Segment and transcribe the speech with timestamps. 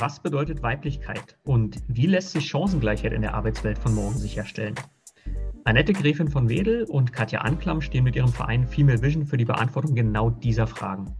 [0.00, 4.74] Was bedeutet Weiblichkeit und wie lässt sich Chancengleichheit in der Arbeitswelt von morgen sicherstellen?
[5.64, 9.44] Annette Gräfin von Wedel und Katja Anklam stehen mit ihrem Verein Female Vision für die
[9.44, 11.14] Beantwortung genau dieser Fragen.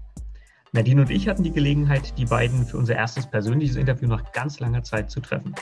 [0.72, 4.61] Nadine und ich hatten die Gelegenheit, die beiden für unser erstes persönliches Interview nach ganz
[4.61, 5.54] langer Zeit zu treffen.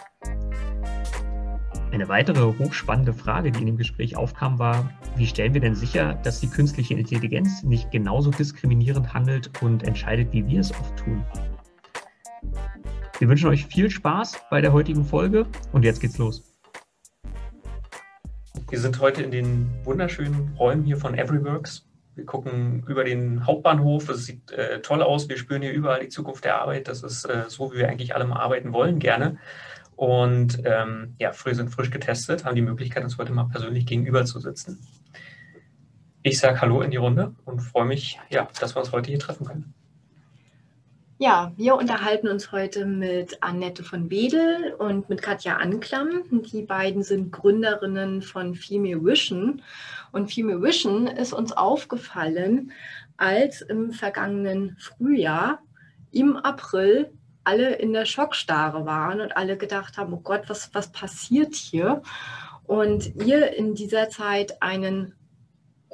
[1.91, 6.14] Eine weitere hochspannende Frage, die in dem Gespräch aufkam, war, wie stellen wir denn sicher,
[6.23, 11.25] dass die künstliche Intelligenz nicht genauso diskriminierend handelt und entscheidet, wie wir es oft tun?
[13.19, 16.45] Wir wünschen euch viel Spaß bei der heutigen Folge und jetzt geht's los.
[18.71, 21.85] Wir sind heute in den wunderschönen Räumen hier von Everyworks.
[22.15, 24.09] Wir gucken über den Hauptbahnhof.
[24.09, 25.29] Es sieht äh, toll aus.
[25.29, 26.87] Wir spüren hier überall die Zukunft der Arbeit.
[26.87, 29.39] Das ist äh, so, wie wir eigentlich alle mal arbeiten wollen, gerne.
[29.97, 34.25] Und ähm, ja, früh sind frisch getestet, haben die Möglichkeit, uns heute mal persönlich gegenüber
[34.27, 34.79] zu sitzen.
[36.23, 39.19] Ich sage Hallo in die Runde und freue mich, ja, dass wir uns heute hier
[39.19, 39.75] treffen können.
[41.21, 46.23] Ja, wir unterhalten uns heute mit Annette von Wedel und mit Katja Anklam.
[46.30, 49.60] Die beiden sind Gründerinnen von Female Vision.
[50.13, 52.71] Und Female Vision ist uns aufgefallen,
[53.16, 55.59] als im vergangenen Frühjahr
[56.13, 57.10] im April
[57.43, 62.01] alle in der Schockstarre waren und alle gedacht haben, oh Gott, was, was passiert hier?
[62.69, 65.15] Und ihr in dieser Zeit einen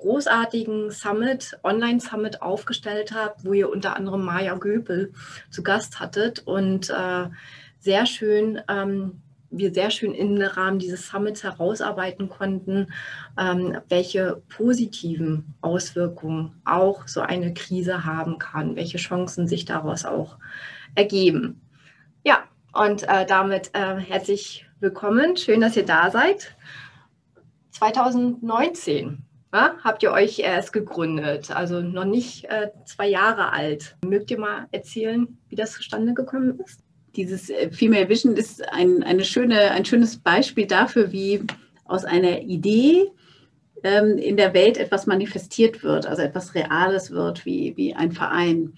[0.05, 5.13] großartigen Summit, Online-Summit aufgestellt habt, wo ihr unter anderem Maja Göpel
[5.51, 7.29] zu Gast hattet und äh,
[7.81, 12.93] sehr schön, ähm, wir sehr schön im Rahmen dieses Summits herausarbeiten konnten,
[13.39, 20.37] ähm, welche positiven Auswirkungen auch so eine Krise haben kann, welche Chancen sich daraus auch
[20.95, 21.63] ergeben.
[22.25, 22.45] Ja,
[22.75, 25.39] und äh, damit äh, herzlich willkommen.
[25.39, 26.55] Schön, dass ihr da seid.
[27.71, 33.97] 2019 ja, habt ihr euch erst gegründet, also noch nicht äh, zwei Jahre alt.
[34.05, 36.81] Mögt ihr mal erzählen, wie das zustande gekommen ist?
[37.15, 41.45] Dieses äh, Female Vision ist ein, eine schöne, ein schönes Beispiel dafür, wie
[41.85, 43.13] aus einer Idee
[43.85, 48.73] ähm, in der Welt etwas manifestiert wird, also etwas Reales wird, wie, wie ein Verein.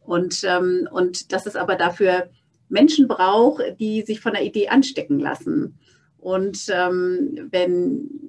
[0.00, 2.28] Und, ähm, und dass es aber dafür
[2.68, 5.78] Menschen braucht, die sich von der Idee anstecken lassen.
[6.18, 8.28] Und ähm, wenn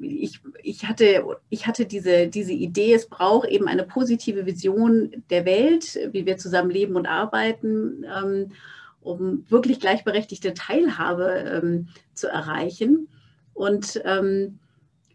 [0.00, 5.44] ich, ich, hatte, ich hatte diese, diese Idee, es braucht eben eine positive Vision der
[5.44, 8.52] Welt, wie wir zusammen leben und arbeiten, ähm,
[9.00, 13.08] um wirklich gleichberechtigte Teilhabe ähm, zu erreichen.
[13.54, 14.58] Und ähm,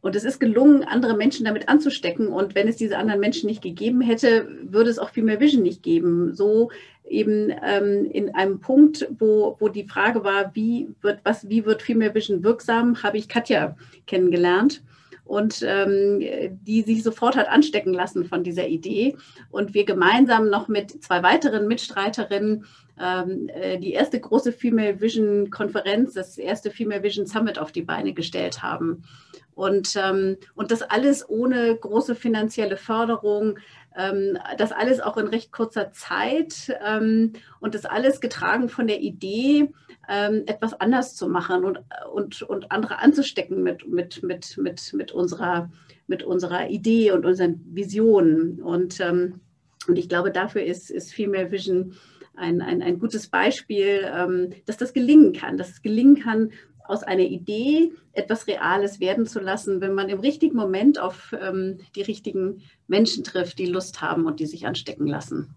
[0.02, 2.28] und es ist gelungen, andere Menschen damit anzustecken.
[2.28, 5.64] Und wenn es diese anderen Menschen nicht gegeben hätte, würde es auch viel mehr Vision
[5.64, 6.36] nicht geben.
[6.36, 6.70] So
[7.08, 11.88] eben ähm, in einem Punkt, wo, wo die Frage war, wie wird, was, wie wird
[11.90, 13.76] mehr Vision wirksam, habe ich Katja
[14.08, 14.84] kennengelernt
[15.26, 16.20] und ähm,
[16.62, 19.18] die sich sofort hat anstecken lassen von dieser Idee.
[19.50, 22.66] Und wir gemeinsam noch mit zwei weiteren Mitstreiterinnen
[23.00, 27.82] ähm, äh, die erste große Female Vision Konferenz, das erste Female Vision Summit auf die
[27.82, 29.04] Beine gestellt haben.
[29.56, 33.58] Und, ähm, und das alles ohne große finanzielle Förderung,
[33.98, 39.00] ähm, das alles auch in recht kurzer Zeit ähm, und das alles getragen von der
[39.00, 39.72] Idee,
[40.10, 41.80] ähm, etwas anders zu machen und,
[42.12, 45.72] und, und andere anzustecken mit, mit, mit, mit, mit, unserer,
[46.08, 48.62] mit unserer Idee und unseren Visionen.
[48.62, 49.40] Und, ähm,
[49.88, 51.96] und ich glaube, dafür ist, ist Female Vision
[52.36, 56.52] ein, ein, ein gutes Beispiel, ähm, dass das gelingen kann, dass es gelingen kann,
[56.88, 61.80] aus einer Idee etwas Reales werden zu lassen, wenn man im richtigen Moment auf ähm,
[61.96, 65.56] die richtigen Menschen trifft, die Lust haben und die sich anstecken lassen.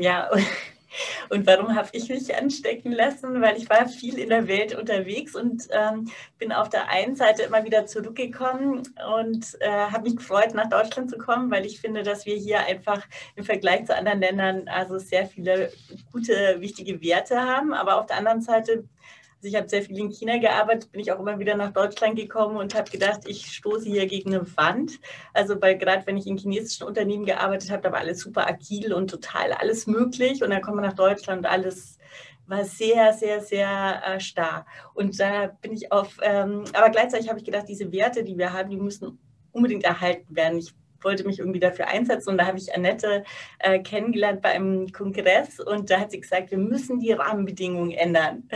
[0.00, 0.30] Ja,
[1.30, 3.40] und warum habe ich mich anstecken lassen?
[3.40, 7.42] Weil ich war viel in der Welt unterwegs und ähm, bin auf der einen Seite
[7.42, 8.82] immer wieder zurückgekommen
[9.18, 12.60] und äh, habe mich gefreut, nach Deutschland zu kommen, weil ich finde, dass wir hier
[12.60, 13.04] einfach
[13.36, 15.72] im Vergleich zu anderen Ländern also sehr viele
[16.12, 17.72] gute, wichtige Werte haben.
[17.72, 18.84] Aber auf der anderen Seite
[19.48, 22.56] ich habe sehr viel in China gearbeitet, bin ich auch immer wieder nach Deutschland gekommen
[22.56, 24.92] und habe gedacht, ich stoße hier gegen eine Wand.
[25.32, 28.92] Also weil gerade wenn ich in chinesischen Unternehmen gearbeitet habe, da war alles super agil
[28.92, 30.42] und total alles möglich.
[30.42, 31.98] Und dann kommt man nach Deutschland und alles
[32.46, 34.66] war sehr, sehr, sehr äh, starr.
[34.94, 38.52] Und da bin ich auf, ähm, aber gleichzeitig habe ich gedacht, diese Werte, die wir
[38.52, 39.18] haben, die müssen
[39.52, 40.58] unbedingt erhalten werden.
[40.58, 40.72] Ich
[41.02, 42.30] wollte mich irgendwie dafür einsetzen.
[42.30, 43.24] Und da habe ich Annette
[43.58, 48.48] äh, kennengelernt bei einem Kongress und da hat sie gesagt, wir müssen die Rahmenbedingungen ändern.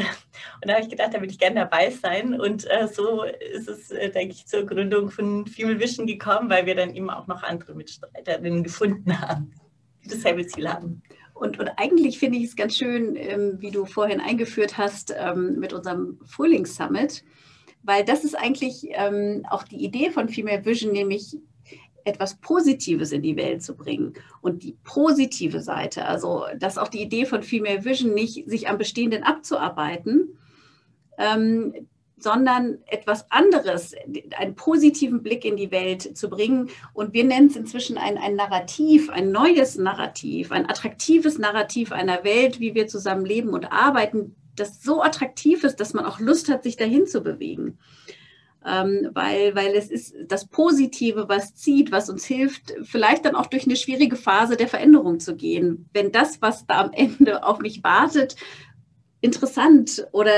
[0.62, 2.38] Und da habe ich gedacht, da würde ich gerne dabei sein.
[2.38, 6.66] Und äh, so ist es, äh, denke ich, zur Gründung von Female Vision gekommen, weil
[6.66, 9.54] wir dann eben auch noch andere Mitstreiterinnen gefunden haben,
[10.04, 11.02] die dasselbe Ziel haben.
[11.40, 15.58] Und, und, eigentlich finde ich es ganz schön, ähm, wie du vorhin eingeführt hast ähm,
[15.58, 17.24] mit unserem Frühlingssummit,
[17.82, 21.38] weil das ist eigentlich ähm, auch die Idee von Female Vision, nämlich
[22.10, 24.14] etwas Positives in die Welt zu bringen.
[24.40, 28.78] Und die positive Seite, also dass auch die Idee von Female Vision nicht sich am
[28.78, 30.38] Bestehenden abzuarbeiten,
[31.18, 31.72] ähm,
[32.22, 33.94] sondern etwas anderes,
[34.36, 36.68] einen positiven Blick in die Welt zu bringen.
[36.92, 42.22] Und wir nennen es inzwischen ein, ein Narrativ, ein neues Narrativ, ein attraktives Narrativ einer
[42.22, 46.50] Welt, wie wir zusammen leben und arbeiten, das so attraktiv ist, dass man auch Lust
[46.50, 47.78] hat, sich dahin zu bewegen
[48.66, 53.46] ähm, weil, weil es ist das Positive, was zieht, was uns hilft, vielleicht dann auch
[53.46, 55.88] durch eine schwierige Phase der Veränderung zu gehen.
[55.92, 58.36] Wenn das, was da am Ende auf mich wartet,
[59.22, 60.32] interessant oder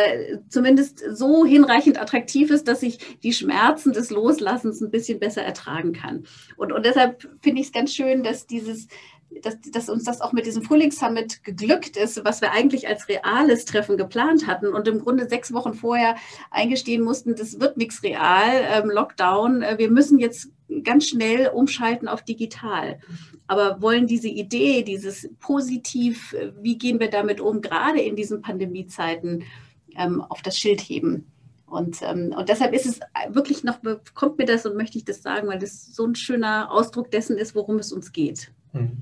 [0.48, 5.92] zumindest so hinreichend attraktiv ist, dass ich die Schmerzen des Loslassens ein bisschen besser ertragen
[5.92, 6.24] kann.
[6.56, 8.88] Und, und deshalb finde ich es ganz schön, dass dieses
[9.40, 13.64] dass, dass, uns das auch mit diesem Frühlingssummit geglückt ist, was wir eigentlich als reales
[13.64, 16.16] Treffen geplant hatten und im Grunde sechs Wochen vorher
[16.50, 20.48] eingestehen mussten, das wird nichts real, ähm, Lockdown, äh, wir müssen jetzt
[20.84, 22.98] ganz schnell umschalten auf digital.
[23.46, 28.42] Aber wollen diese Idee, dieses Positiv, äh, wie gehen wir damit um, gerade in diesen
[28.42, 29.44] Pandemiezeiten,
[29.96, 31.26] ähm, auf das Schild heben.
[31.66, 33.78] Und, ähm, und deshalb ist es wirklich noch,
[34.14, 37.38] kommt mir das und möchte ich das sagen, weil das so ein schöner Ausdruck dessen
[37.38, 38.52] ist, worum es uns geht.
[38.72, 38.98] Mhm.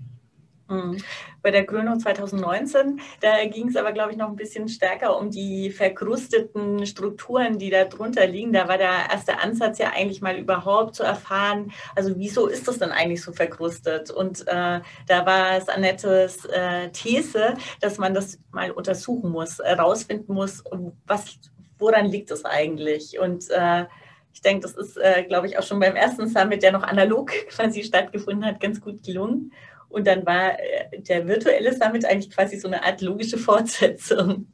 [0.71, 0.99] Mhm.
[1.43, 5.31] Bei der Gründung 2019, da ging es aber, glaube ich, noch ein bisschen stärker um
[5.31, 8.53] die verkrusteten Strukturen, die da drunter liegen.
[8.53, 12.79] Da war der erste Ansatz ja eigentlich mal überhaupt zu erfahren, also wieso ist das
[12.79, 14.11] denn eigentlich so verkrustet?
[14.13, 20.33] Und äh, da war es Annettes äh, These, dass man das mal untersuchen muss, herausfinden
[20.33, 20.63] muss,
[21.07, 21.39] was,
[21.79, 23.19] woran liegt es eigentlich?
[23.19, 23.87] Und äh,
[24.33, 27.31] ich denke, das ist, äh, glaube ich, auch schon beim ersten Summit, der noch analog
[27.49, 29.53] quasi stattgefunden hat, ganz gut gelungen.
[29.91, 34.47] Und dann war äh, der virtuelle Summit eigentlich quasi so eine Art logische Fortsetzung.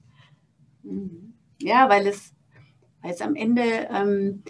[0.82, 1.34] Mhm.
[1.60, 2.32] Ja, weil es,
[3.02, 4.42] weil es am Ende ähm,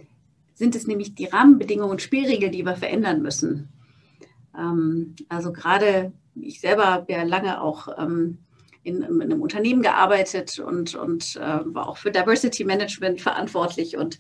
[0.55, 3.69] sind es nämlich die Rahmenbedingungen und Spielregeln, die wir verändern müssen.
[4.57, 8.39] Ähm, also gerade ich selber habe ja lange auch ähm,
[8.83, 14.19] in, in, einem Unternehmen gearbeitet und, und äh, war auch für Diversity Management verantwortlich und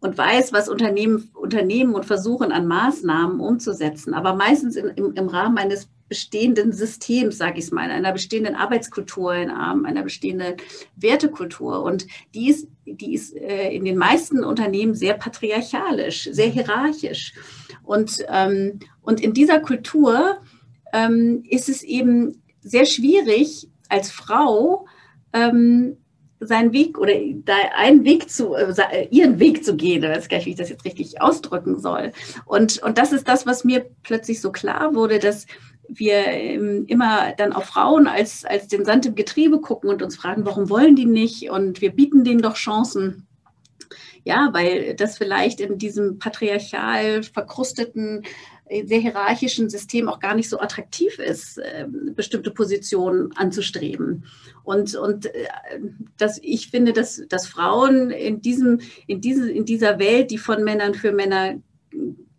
[0.00, 5.28] und weiß, was Unternehmen, Unternehmen und versuchen an Maßnahmen umzusetzen, aber meistens in, im, im
[5.28, 10.54] Rahmen eines bestehenden Systems, sage ich es mal, einer bestehenden Arbeitskultur, in einer bestehenden
[10.94, 11.82] Wertekultur.
[11.82, 17.34] Und die ist, die ist äh, in den meisten Unternehmen sehr patriarchalisch, sehr hierarchisch.
[17.82, 20.38] Und, ähm, und in dieser Kultur
[20.92, 24.86] ähm, ist es eben sehr schwierig, als Frau
[25.32, 25.96] ähm,
[26.40, 27.12] seinen Weg oder
[27.76, 30.02] einen Weg zu, äh, ihren Weg zu gehen.
[30.02, 32.12] Ich weiß gar nicht, wie ich das jetzt richtig ausdrücken soll.
[32.44, 35.46] Und, und das ist das, was mir plötzlich so klar wurde, dass
[35.88, 40.16] wir ähm, immer dann auf Frauen als, als den Sand im Getriebe gucken und uns
[40.16, 41.50] fragen, warum wollen die nicht?
[41.50, 43.26] Und wir bieten denen doch Chancen.
[44.24, 48.24] Ja, weil das vielleicht in diesem patriarchal verkrusteten
[48.68, 54.24] sehr hierarchischen System auch gar nicht so attraktiv ist, ähm, bestimmte Positionen anzustreben.
[54.64, 55.46] Und, und äh,
[56.16, 60.64] das, ich finde, dass, dass Frauen in, diesem, in, diese, in dieser Welt, die von
[60.64, 61.54] Männern für Männer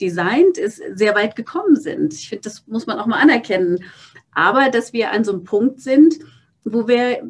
[0.02, 2.14] designt ist, sehr weit gekommen sind.
[2.14, 3.84] Ich finde, das muss man auch mal anerkennen.
[4.32, 6.20] Aber dass wir an so einem Punkt sind,
[6.64, 7.24] wo wir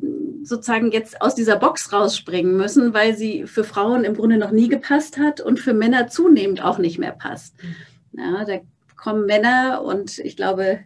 [0.43, 4.67] sozusagen jetzt aus dieser Box rausspringen müssen, weil sie für Frauen im Grunde noch nie
[4.67, 7.55] gepasst hat und für Männer zunehmend auch nicht mehr passt.
[8.13, 8.59] Ja, da
[8.97, 10.79] kommen Männer und ich glaube,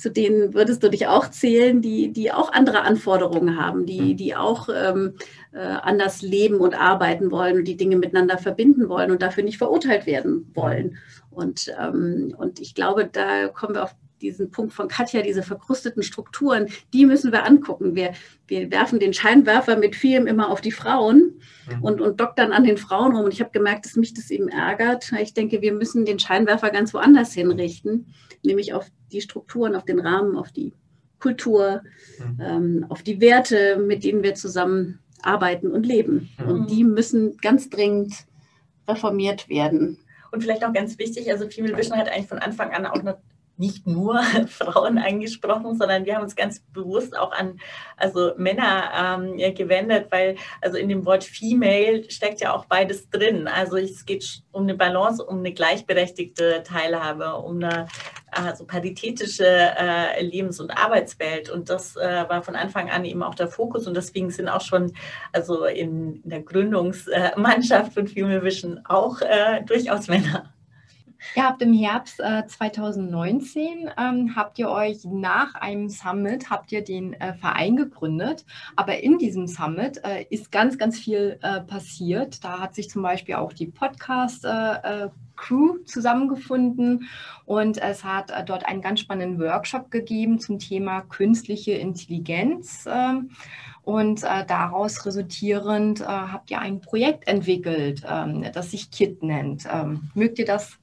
[0.00, 4.16] zu denen würdest du dich auch zählen, die, die auch andere Anforderungen haben, die, mhm.
[4.16, 5.14] die auch ähm,
[5.52, 9.58] äh, anders leben und arbeiten wollen und die Dinge miteinander verbinden wollen und dafür nicht
[9.58, 10.96] verurteilt werden wollen.
[11.30, 16.02] Und, ähm, und ich glaube, da kommen wir auf diesen Punkt von Katja, diese verkrusteten
[16.02, 17.94] Strukturen, die müssen wir angucken.
[17.94, 18.12] Wir,
[18.46, 21.82] wir werfen den Scheinwerfer mit vielem immer auf die Frauen mhm.
[21.82, 23.24] und, und doktern an den Frauen rum.
[23.24, 25.12] Und ich habe gemerkt, dass mich das eben ärgert.
[25.20, 28.06] Ich denke, wir müssen den Scheinwerfer ganz woanders hinrichten,
[28.42, 30.72] nämlich auf die Strukturen, auf den Rahmen, auf die
[31.18, 31.82] Kultur,
[32.18, 32.40] mhm.
[32.40, 36.30] ähm, auf die Werte, mit denen wir zusammen arbeiten und leben.
[36.38, 36.50] Mhm.
[36.50, 38.26] Und die müssen ganz dringend
[38.88, 39.98] reformiert werden.
[40.32, 43.02] Und vielleicht auch ganz wichtig, also Female Vision hat eigentlich von Anfang an auch
[43.60, 47.60] nicht nur Frauen angesprochen, sondern wir haben uns ganz bewusst auch an
[47.96, 53.46] also Männer ähm, gewendet, weil also in dem Wort Female steckt ja auch beides drin.
[53.46, 57.86] Also es geht um eine Balance, um eine gleichberechtigte Teilhabe, um eine
[58.32, 61.50] also paritätische äh, Lebens- und Arbeitswelt.
[61.50, 63.86] Und das äh, war von Anfang an eben auch der Fokus.
[63.86, 64.92] Und deswegen sind auch schon
[65.32, 70.50] also in, in der Gründungsmannschaft von Female Vision auch äh, durchaus Männer.
[71.34, 76.82] Ihr habt im Herbst äh, 2019, ähm, habt ihr euch nach einem Summit, habt ihr
[76.82, 78.44] den äh, Verein gegründet.
[78.76, 82.42] Aber in diesem Summit äh, ist ganz, ganz viel äh, passiert.
[82.44, 87.08] Da hat sich zum Beispiel auch die Podcast- äh, äh, Crew zusammengefunden
[87.46, 92.84] und es hat dort einen ganz spannenden Workshop gegeben zum Thema künstliche Intelligenz.
[92.86, 93.30] Ähm,
[93.82, 99.66] und daraus resultierend habt ihr ein Projekt entwickelt, ähm, das sich KIT nennt.
[99.72, 100.78] Ähm, mögt ihr das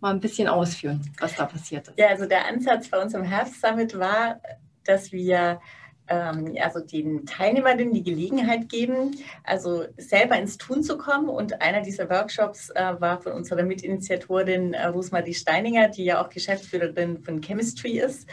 [0.00, 1.98] mal ein bisschen ausführen, was da passiert ist?
[1.98, 4.40] Ja, also der Ansatz bei uns im Herbst Summit war,
[4.84, 5.60] dass wir
[6.08, 11.28] ähm, also den Teilnehmern die Gelegenheit geben, also selber ins Tun zu kommen.
[11.28, 16.30] Und einer dieser Workshops äh, war von unserer Mitinitiatorin äh, Rosmarie Steininger, die ja auch
[16.30, 18.28] Geschäftsführerin von Chemistry ist.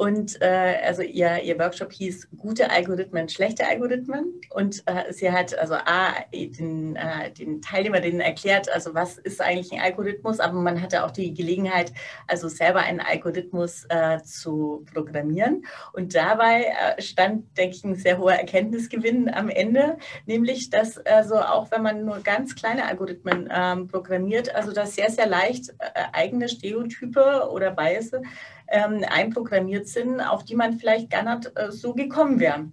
[0.00, 4.40] Und äh, also ihr, ihr Workshop hieß Gute Algorithmen, schlechte Algorithmen.
[4.48, 9.42] Und äh, sie hat also A, den, äh, den Teilnehmer denen erklärt, also was ist
[9.42, 11.92] eigentlich ein Algorithmus, aber man hatte auch die Gelegenheit,
[12.26, 15.66] also selber einen Algorithmus äh, zu programmieren.
[15.92, 21.36] Und dabei äh, stand, denke ich, ein sehr hoher Erkenntnisgewinn am Ende, nämlich, dass also
[21.36, 26.04] auch wenn man nur ganz kleine Algorithmen ähm, programmiert, also das sehr, sehr leicht äh,
[26.14, 28.22] eigene Stereotype oder Biases
[28.70, 32.70] ähm, einprogrammiert sind, auf die man vielleicht gar nicht äh, so gekommen wäre.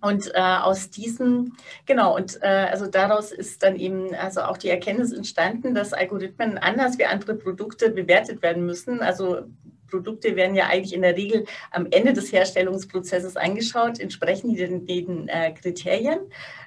[0.00, 1.52] Und äh, aus diesem,
[1.86, 6.58] genau, und äh, also daraus ist dann eben also auch die Erkenntnis entstanden, dass Algorithmen
[6.58, 9.00] anders wie andere Produkte bewertet werden müssen.
[9.00, 9.42] Also
[9.88, 14.86] Produkte werden ja eigentlich in der Regel am Ende des Herstellungsprozesses angeschaut, entsprechen die den,
[14.86, 16.18] den äh, Kriterien.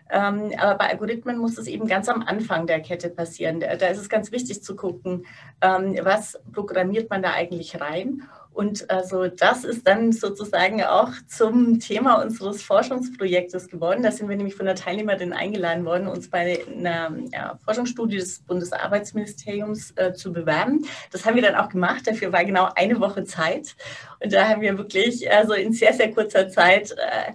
[0.10, 3.60] Ähm, aber bei Algorithmen muss es eben ganz am Anfang der Kette passieren.
[3.60, 5.26] Da, da ist es ganz wichtig zu gucken,
[5.62, 8.22] ähm, was programmiert man da eigentlich rein
[8.56, 14.02] und also das ist dann sozusagen auch zum Thema unseres Forschungsprojektes geworden.
[14.02, 18.40] Da sind wir nämlich von der Teilnehmerin eingeladen worden, uns bei einer ja, Forschungsstudie des
[18.40, 20.86] Bundesarbeitsministeriums äh, zu bewerben.
[21.12, 22.08] Das haben wir dann auch gemacht.
[22.08, 23.76] Dafür war genau eine Woche Zeit.
[24.24, 27.34] Und da haben wir wirklich also in sehr, sehr kurzer Zeit äh,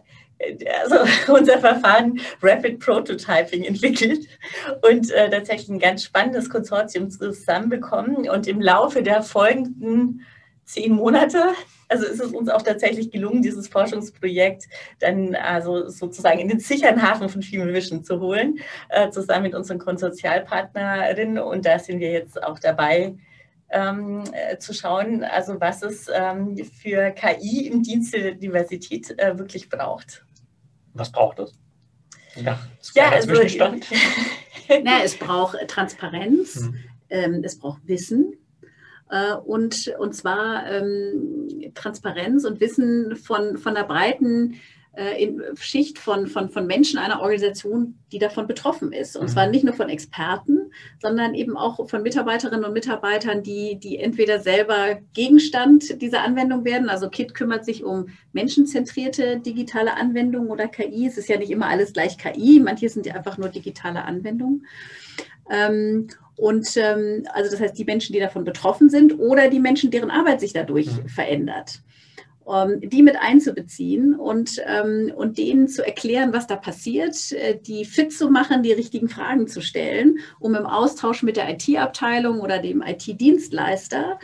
[0.82, 0.96] also
[1.34, 4.26] unser Verfahren Rapid Prototyping entwickelt
[4.80, 8.26] und äh, tatsächlich ein ganz spannendes Konsortium zusammenbekommen.
[8.30, 10.24] Und im Laufe der folgenden
[10.72, 11.54] zehn Monate.
[11.88, 14.68] Also ist es uns auch tatsächlich gelungen, dieses Forschungsprojekt
[15.00, 18.58] dann also sozusagen in den sicheren Hafen von Female Vision zu holen,
[18.90, 21.38] äh, zusammen mit unseren Konsortialpartnerinnen.
[21.38, 23.16] Und da sind wir jetzt auch dabei,
[23.70, 29.38] ähm, äh, zu schauen, also was es ähm, für KI im Dienste der Diversität äh,
[29.38, 30.24] wirklich braucht.
[30.94, 31.52] Was braucht es?
[32.36, 32.58] Ja,
[32.94, 33.86] ja also, Zwischenstand.
[34.84, 36.74] Na, es braucht Transparenz, hm.
[37.10, 38.34] ähm, es braucht Wissen,
[39.44, 44.60] und, und zwar ähm, Transparenz und Wissen von, von der breiten
[44.92, 49.16] äh, Schicht von, von, von Menschen einer Organisation, die davon betroffen ist.
[49.16, 49.28] Und mhm.
[49.28, 54.40] zwar nicht nur von Experten, sondern eben auch von Mitarbeiterinnen und Mitarbeitern, die, die entweder
[54.40, 56.88] selber Gegenstand dieser Anwendung werden.
[56.88, 61.06] Also KIT kümmert sich um menschenzentrierte digitale Anwendungen oder KI.
[61.06, 64.66] Es ist ja nicht immer alles gleich KI, manche sind ja einfach nur digitale Anwendungen.
[65.50, 66.08] Ähm,
[66.40, 70.10] und ähm, also das heißt, die Menschen, die davon betroffen sind oder die Menschen, deren
[70.10, 71.08] Arbeit sich dadurch mhm.
[71.08, 71.82] verändert.
[72.42, 77.84] Um, die mit einzubeziehen und, ähm, und denen zu erklären, was da passiert, äh, die
[77.84, 82.58] fit zu machen, die richtigen Fragen zu stellen, um im Austausch mit der IT-Abteilung oder
[82.58, 84.18] dem IT-Dienstleister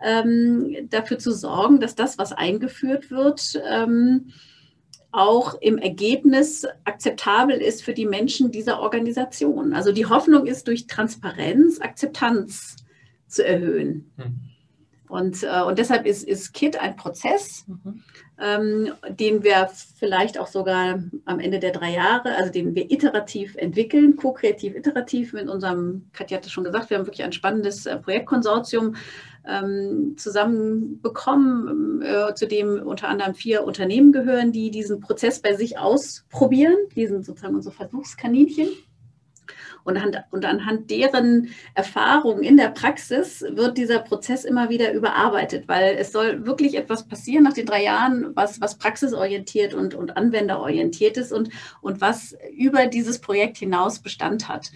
[0.00, 4.26] ähm, dafür zu sorgen, dass das, was eingeführt wird, ähm,
[5.12, 9.74] auch im Ergebnis akzeptabel ist für die Menschen dieser Organisation.
[9.74, 12.76] Also die Hoffnung ist, durch Transparenz Akzeptanz
[13.28, 14.10] zu erhöhen.
[14.16, 14.52] Mhm.
[15.12, 18.02] Und, äh, und deshalb ist, ist KIT ein Prozess, mhm.
[18.40, 23.54] ähm, den wir vielleicht auch sogar am Ende der drei Jahre, also den wir iterativ
[23.56, 27.84] entwickeln, ko-kreativ iterativ mit unserem, Katja hat es schon gesagt, wir haben wirklich ein spannendes
[27.84, 28.96] äh, Projektkonsortium
[29.46, 35.78] ähm, zusammenbekommen, äh, zu dem unter anderem vier Unternehmen gehören, die diesen Prozess bei sich
[35.78, 36.76] ausprobieren.
[36.94, 38.68] Die sind sozusagen unsere Versuchskaninchen.
[39.84, 39.98] Und,
[40.30, 46.12] und anhand deren Erfahrungen in der Praxis wird dieser Prozess immer wieder überarbeitet, weil es
[46.12, 51.32] soll wirklich etwas passieren nach den drei Jahren, was, was praxisorientiert und, und anwenderorientiert ist
[51.32, 54.70] und, und was über dieses Projekt hinaus Bestand hat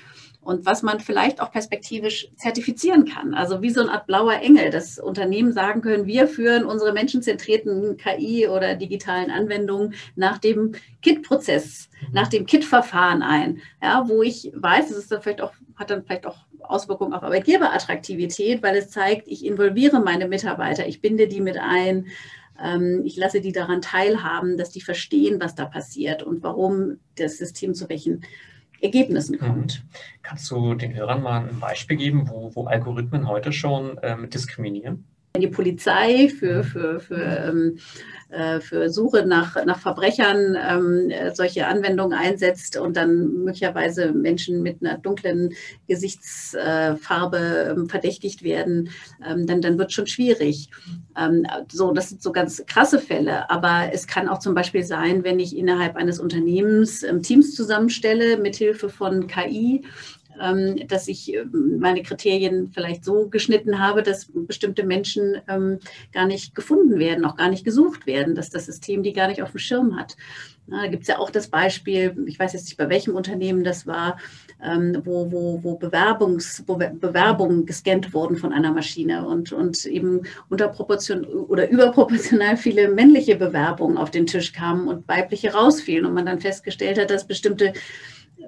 [0.46, 3.34] und was man vielleicht auch perspektivisch zertifizieren kann.
[3.34, 7.96] Also wie so eine Art blauer Engel, dass Unternehmen sagen können, wir führen unsere menschenzentrierten
[7.96, 10.72] KI oder digitalen Anwendungen nach dem
[11.02, 12.14] KIT-Prozess, mhm.
[12.14, 13.60] nach dem KIT-Verfahren ein.
[13.82, 17.24] Ja, wo ich weiß, es ist dann vielleicht auch, hat dann vielleicht auch Auswirkungen auf
[17.24, 22.06] Arbeitgeberattraktivität, weil es zeigt, ich involviere meine Mitarbeiter, ich binde die mit ein,
[22.62, 27.36] ähm, ich lasse die daran teilhaben, dass die verstehen, was da passiert und warum das
[27.36, 28.22] System zu welchen
[28.80, 29.40] Ergebnissen mhm.
[29.40, 29.84] kommt.
[30.22, 35.04] Kannst du den Hörern mal ein Beispiel geben, wo, wo Algorithmen heute schon ähm, diskriminieren?
[35.40, 37.78] Die Polizei für, für, für ähm,
[38.28, 44.82] äh, für Suche nach, nach Verbrechern ähm, solche Anwendungen einsetzt und dann möglicherweise Menschen mit
[44.82, 45.54] einer dunklen
[45.86, 48.90] Gesichtsfarbe ähm, verdächtigt werden,
[49.20, 50.70] dann, dann wird schon schwierig.
[51.68, 53.48] So, das sind so ganz krasse Fälle.
[53.50, 58.56] Aber es kann auch zum Beispiel sein, wenn ich innerhalb eines Unternehmens Teams zusammenstelle mit
[58.56, 59.84] Hilfe von KI,
[60.88, 65.78] dass ich ähm, meine Kriterien vielleicht so geschnitten habe, dass bestimmte Menschen ähm,
[66.12, 69.42] gar nicht gefunden werden, auch gar nicht gesucht werden, dass das System die gar nicht
[69.42, 70.16] auf dem Schirm hat.
[70.66, 73.86] da gibt es ja auch das Beispiel, ich weiß jetzt nicht, bei welchem Unternehmen das
[73.86, 74.18] war,
[75.04, 81.24] wo, wo, wo, Bewerbungs, wo Bewerbungen gescannt wurden von einer Maschine und, und eben unterproportion
[81.24, 86.40] oder überproportional viele männliche Bewerbungen auf den Tisch kamen und weibliche rausfielen und man dann
[86.40, 87.74] festgestellt hat, dass bestimmte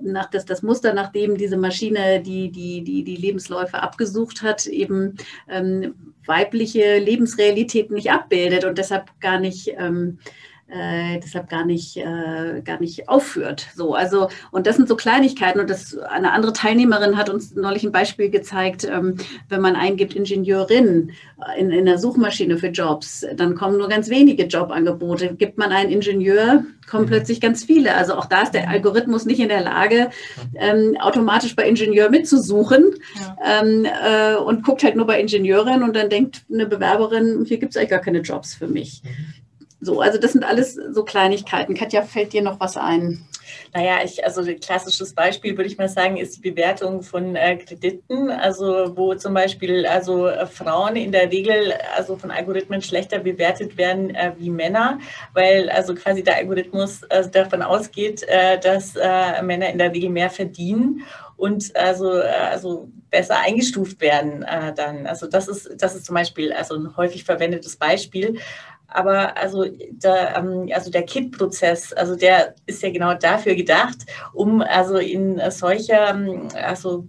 [0.02, 5.16] nach das, das Muster, nachdem diese Maschine die, die, die, die Lebensläufe abgesucht hat, eben
[5.48, 5.94] ähm,
[6.26, 10.18] weibliche Lebensrealitäten nicht abbildet und deshalb gar nicht ähm,
[10.68, 13.66] äh, deshalb gar nicht, äh, gar nicht aufführt.
[13.74, 15.60] So, also, und das sind so Kleinigkeiten.
[15.60, 19.16] Und das, eine andere Teilnehmerin hat uns neulich ein Beispiel gezeigt, ähm,
[19.48, 21.12] wenn man eingibt Ingenieurin
[21.56, 25.34] in, in der Suchmaschine für Jobs, dann kommen nur ganz wenige Jobangebote.
[25.36, 27.10] Gibt man einen Ingenieur, kommen mhm.
[27.10, 27.94] plötzlich ganz viele.
[27.94, 30.10] Also auch da ist der Algorithmus nicht in der Lage,
[30.54, 33.62] ähm, automatisch bei Ingenieur mitzusuchen ja.
[33.62, 37.70] ähm, äh, und guckt halt nur bei Ingenieurin und dann denkt eine Bewerberin, hier gibt
[37.70, 39.02] es eigentlich gar keine Jobs für mich.
[39.02, 39.47] Mhm.
[39.80, 41.74] So, also das sind alles so Kleinigkeiten.
[41.74, 43.24] Katja, fällt dir noch was ein?
[43.72, 47.56] Naja, ich, also ein klassisches Beispiel würde ich mal sagen, ist die Bewertung von äh,
[47.56, 48.30] Krediten.
[48.30, 53.76] Also wo zum Beispiel also äh, Frauen in der Regel also von Algorithmen schlechter bewertet
[53.76, 54.98] werden äh, wie Männer,
[55.32, 60.10] weil also quasi der Algorithmus äh, davon ausgeht, äh, dass äh, Männer in der Regel
[60.10, 61.02] mehr verdienen
[61.36, 64.44] und also, also besser eingestuft werden
[64.74, 65.06] dann.
[65.06, 68.40] Also das ist, das ist zum Beispiel also ein häufig verwendetes Beispiel.
[68.88, 73.98] Aber also, der, ähm, also der KIT-Prozess, also der ist ja genau dafür gedacht,
[74.32, 77.06] um also in solcher, ähm, also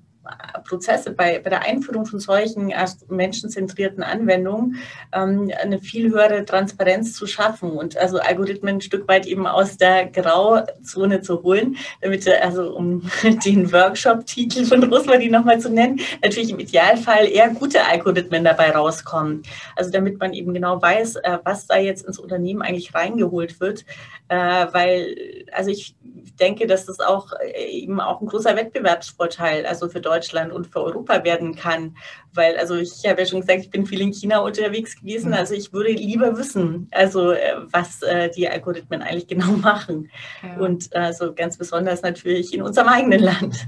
[0.68, 2.74] Prozesse bei, bei der Einführung von solchen
[3.08, 4.76] menschenzentrierten Anwendungen
[5.14, 9.78] ähm, eine viel höhere Transparenz zu schaffen und also Algorithmen ein Stück weit eben aus
[9.78, 13.10] der Grauzone zu holen, damit also um
[13.46, 19.44] den Workshop-Titel von Rosmarie nochmal zu nennen, natürlich im Idealfall eher gute Algorithmen dabei rauskommen.
[19.76, 23.86] Also damit man eben genau weiß, äh, was da jetzt ins Unternehmen eigentlich reingeholt wird,
[24.30, 25.96] äh, weil also ich
[26.40, 30.82] denke, dass das auch äh, eben auch ein großer Wettbewerbsvorteil also für Deutschland und für
[30.82, 31.98] Europa werden kann,
[32.34, 35.34] weil also ich habe ja schon gesagt, ich bin viel in China unterwegs gewesen, mhm.
[35.34, 40.10] also ich würde lieber wissen, also äh, was äh, die Algorithmen eigentlich genau machen
[40.44, 40.58] ja.
[40.58, 43.68] und also ganz besonders natürlich in unserem eigenen Land.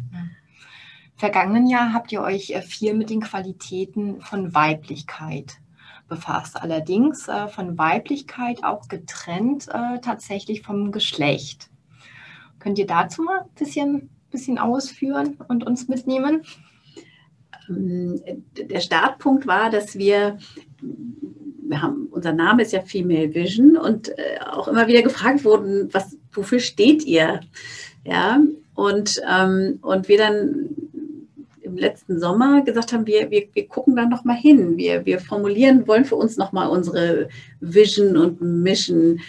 [1.16, 5.58] Vergangenen Jahr habt ihr euch viel mit den Qualitäten von Weiblichkeit
[6.12, 6.62] befasst.
[6.62, 11.70] Allerdings äh, von Weiblichkeit auch getrennt äh, tatsächlich vom Geschlecht.
[12.60, 16.44] Könnt ihr dazu mal ein bisschen, bisschen ausführen und uns mitnehmen?
[17.70, 18.22] Ähm,
[18.56, 20.38] der Startpunkt war, dass wir,
[20.82, 25.94] wir haben, unser Name ist ja Female Vision und äh, auch immer wieder gefragt wurden,
[25.94, 27.40] was, wofür steht ihr?
[28.04, 28.42] Ja,
[28.76, 30.76] und, ähm, und wir dann
[31.72, 34.78] im letzten Sommer gesagt haben, wir, wir, wir gucken da nochmal hin.
[34.78, 37.30] Wir, wir formulieren, wollen für uns nochmal unsere
[37.60, 39.20] Vision und Mission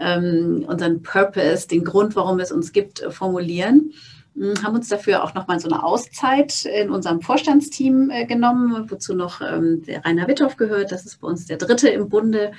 [0.00, 3.92] ähm, unseren Purpose, den Grund, warum es uns gibt, äh, formulieren.
[4.36, 9.14] Hm, haben uns dafür auch nochmal so eine Auszeit in unserem Vorstandsteam äh, genommen, wozu
[9.14, 10.92] noch ähm, der Rainer Witthoff gehört.
[10.92, 12.52] Das ist bei uns der dritte im Bunde.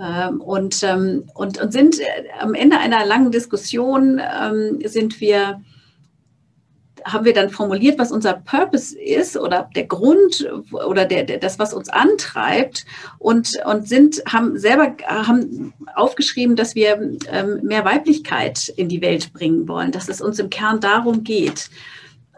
[0.00, 2.04] Ähm, und, ähm, und, und sind äh,
[2.40, 5.62] am Ende einer langen Diskussion ähm, sind wir
[7.06, 11.58] haben wir dann formuliert, was unser Purpose ist oder der Grund oder der, der, das,
[11.58, 12.84] was uns antreibt
[13.18, 19.32] und, und sind, haben selber haben aufgeschrieben, dass wir ähm, mehr Weiblichkeit in die Welt
[19.32, 21.70] bringen wollen, dass es uns im Kern darum geht.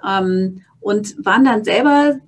[0.07, 2.21] Ähm, und waren dann selber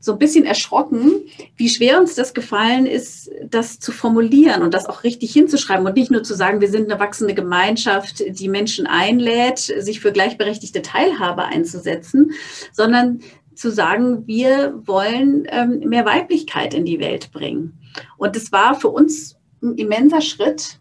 [0.00, 1.12] so ein bisschen erschrocken,
[1.56, 5.94] wie schwer uns das gefallen ist, das zu formulieren und das auch richtig hinzuschreiben und
[5.94, 10.80] nicht nur zu sagen, wir sind eine wachsende Gemeinschaft, die Menschen einlädt, sich für gleichberechtigte
[10.80, 12.32] Teilhabe einzusetzen,
[12.72, 13.20] sondern
[13.54, 17.78] zu sagen, wir wollen ähm, mehr Weiblichkeit in die Welt bringen.
[18.16, 20.80] Und es war für uns ein immenser Schritt,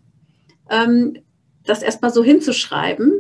[0.70, 1.18] ähm,
[1.66, 3.12] das erstmal so hinzuschreiben.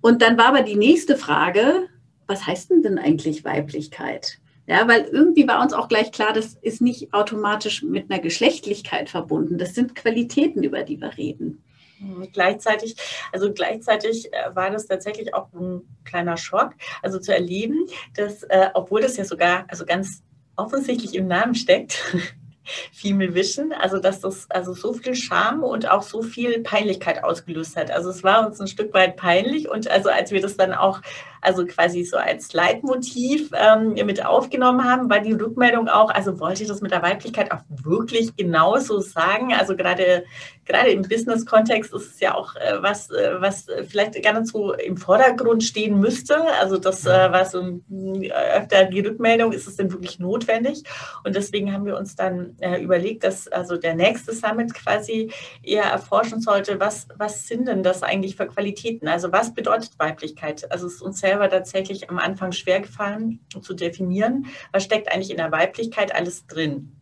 [0.00, 1.88] Und dann war aber die nächste Frage,
[2.26, 4.38] was heißt denn denn eigentlich Weiblichkeit?
[4.66, 9.10] Ja, weil irgendwie war uns auch gleich klar, das ist nicht automatisch mit einer Geschlechtlichkeit
[9.10, 9.58] verbunden.
[9.58, 11.62] Das sind Qualitäten, über die wir reden.
[11.98, 12.96] Mhm, gleichzeitig,
[13.32, 16.72] also gleichzeitig äh, war das tatsächlich auch ein kleiner Schock,
[17.02, 20.22] also zu erleben, dass, äh, obwohl das ja sogar, also ganz
[20.56, 22.02] offensichtlich im Namen steckt.
[22.92, 27.76] Female Vision, also dass das also so viel Scham und auch so viel Peinlichkeit ausgelöst
[27.76, 27.90] hat.
[27.90, 31.02] Also es war uns ein Stück weit peinlich und also als wir das dann auch
[31.44, 36.62] also quasi so als Leitmotiv ähm, mit aufgenommen haben, war die Rückmeldung auch, also wollte
[36.62, 39.52] ich das mit der Weiblichkeit auch wirklich genauso sagen?
[39.52, 40.24] Also gerade,
[40.64, 44.72] gerade im Business-Kontext ist es ja auch äh, was, äh, was vielleicht gar nicht so
[44.72, 46.36] im Vordergrund stehen müsste.
[46.60, 50.82] Also das äh, war so äh, öfter die Rückmeldung, ist es denn wirklich notwendig?
[51.24, 55.30] Und deswegen haben wir uns dann äh, überlegt, dass also der nächste Summit quasi
[55.62, 59.08] eher erforschen sollte, was, was sind denn das eigentlich für Qualitäten?
[59.08, 60.70] Also was bedeutet Weiblichkeit?
[60.72, 65.12] Also es ist uns sehr selber tatsächlich am Anfang schwer gefallen zu definieren, was steckt
[65.12, 66.96] eigentlich in der Weiblichkeit alles drin.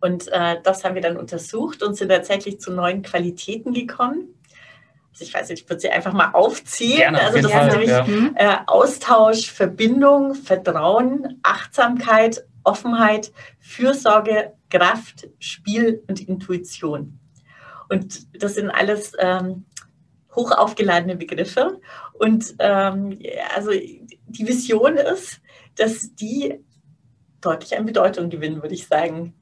[0.00, 4.34] Und äh, das haben wir dann untersucht und sind tatsächlich zu neuen Qualitäten gekommen.
[5.12, 6.96] Also ich weiß nicht, ich würde sie einfach mal aufziehen.
[6.96, 8.54] Gerne, also das Fall, ist nämlich ja.
[8.54, 17.18] äh, Austausch, Verbindung, Vertrauen, Achtsamkeit, Offenheit, Fürsorge, Kraft, Spiel und Intuition.
[17.88, 19.66] Und das sind alles ähm,
[20.34, 21.80] hoch aufgeladene Begriffe.
[22.20, 23.18] Und ähm,
[23.56, 25.40] also die Vision ist,
[25.76, 26.60] dass die
[27.40, 29.32] deutlich an Bedeutung gewinnen, würde ich sagen.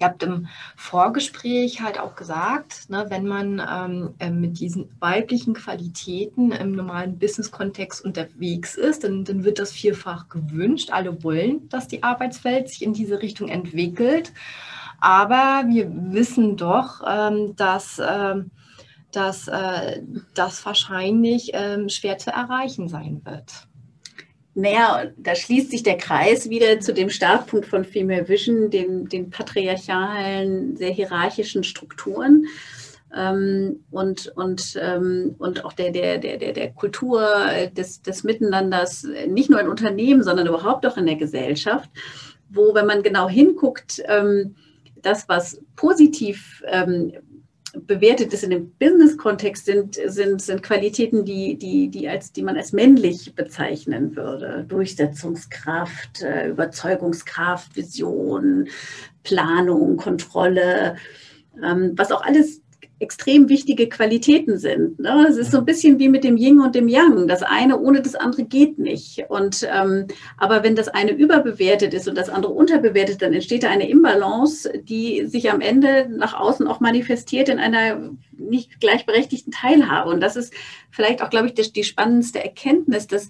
[0.00, 5.52] Ihr habt im Vorgespräch halt auch gesagt, ne, wenn man ähm, äh, mit diesen weiblichen
[5.52, 10.88] Qualitäten im normalen Business-Kontext unterwegs ist, dann, dann, wird das vielfach gewünscht.
[10.90, 14.32] Alle wollen, dass die Arbeitswelt sich in diese Richtung entwickelt.
[15.00, 18.52] Aber wir wissen doch, ähm, dass ähm,
[19.12, 20.02] dass äh,
[20.34, 23.68] das wahrscheinlich ähm, schwer zu erreichen sein wird.
[24.54, 29.30] Naja, da schließt sich der Kreis wieder zu dem Startpunkt von Female Vision, den, den
[29.30, 32.46] patriarchalen, sehr hierarchischen Strukturen
[33.16, 37.26] ähm, und, und, ähm, und auch der, der, der, der, Kultur
[37.74, 41.90] des, des Miteinanders, nicht nur in Unternehmen, sondern überhaupt auch in der Gesellschaft,
[42.50, 44.54] wo, wenn man genau hinguckt, ähm,
[45.00, 47.12] das, was positiv ähm,
[47.74, 52.56] bewertet ist in dem Business-Kontext, sind, sind, sind Qualitäten, die, die, die, als, die man
[52.56, 54.64] als männlich bezeichnen würde.
[54.68, 58.68] Durchsetzungskraft, äh, Überzeugungskraft, Vision,
[59.22, 60.96] Planung, Kontrolle,
[61.62, 62.61] ähm, was auch alles
[63.02, 65.00] extrem wichtige Qualitäten sind.
[65.00, 65.26] Ne?
[65.28, 67.26] Es ist so ein bisschen wie mit dem Yin und dem Yang.
[67.26, 69.24] Das eine ohne das andere geht nicht.
[69.28, 70.06] Und, ähm,
[70.38, 74.72] aber wenn das eine überbewertet ist und das andere unterbewertet, dann entsteht da eine Imbalance,
[74.84, 80.08] die sich am Ende nach außen auch manifestiert in einer nicht gleichberechtigten Teilhabe.
[80.08, 80.54] Und das ist
[80.90, 83.28] vielleicht auch, glaube ich, die, die spannendste Erkenntnis, dass,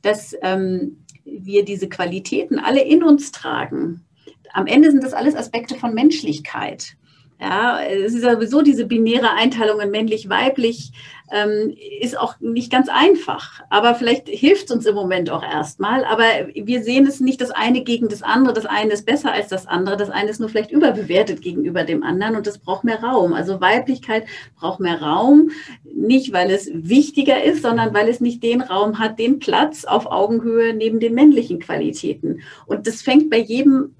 [0.00, 4.04] dass ähm, wir diese Qualitäten alle in uns tragen.
[4.52, 6.96] Am Ende sind das alles Aspekte von Menschlichkeit.
[7.40, 10.92] Ja, es ist ja sowieso diese binäre Einteilung in männlich-weiblich,
[11.30, 13.60] ähm, ist auch nicht ganz einfach.
[13.70, 16.04] Aber vielleicht hilft es uns im Moment auch erstmal.
[16.04, 16.24] Aber
[16.54, 18.54] wir sehen es nicht das eine gegen das andere.
[18.54, 19.96] Das eine ist besser als das andere.
[19.96, 23.34] Das eine ist nur vielleicht überbewertet gegenüber dem anderen und das braucht mehr Raum.
[23.34, 24.26] Also Weiblichkeit
[24.58, 25.50] braucht mehr Raum,
[25.84, 30.06] nicht weil es wichtiger ist, sondern weil es nicht den Raum hat, den Platz auf
[30.06, 32.40] Augenhöhe neben den männlichen Qualitäten.
[32.66, 33.94] Und das fängt bei jedem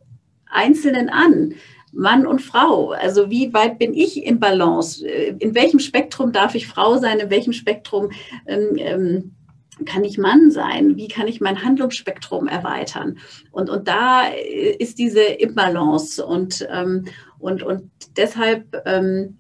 [0.50, 1.54] Einzelnen an.
[1.92, 2.90] Mann und Frau.
[2.90, 5.06] Also wie weit bin ich in Balance?
[5.06, 7.18] Äh, in welchem Spektrum darf ich Frau sein?
[7.18, 8.10] In welchem Spektrum
[8.46, 9.34] ähm, ähm,
[9.84, 10.96] kann ich Mann sein?
[10.96, 13.18] Wie kann ich mein Handlungsspektrum erweitern?
[13.52, 14.24] Und, und da
[14.78, 17.04] ist diese Imbalance und, ähm,
[17.38, 19.38] und, und deshalb ähm,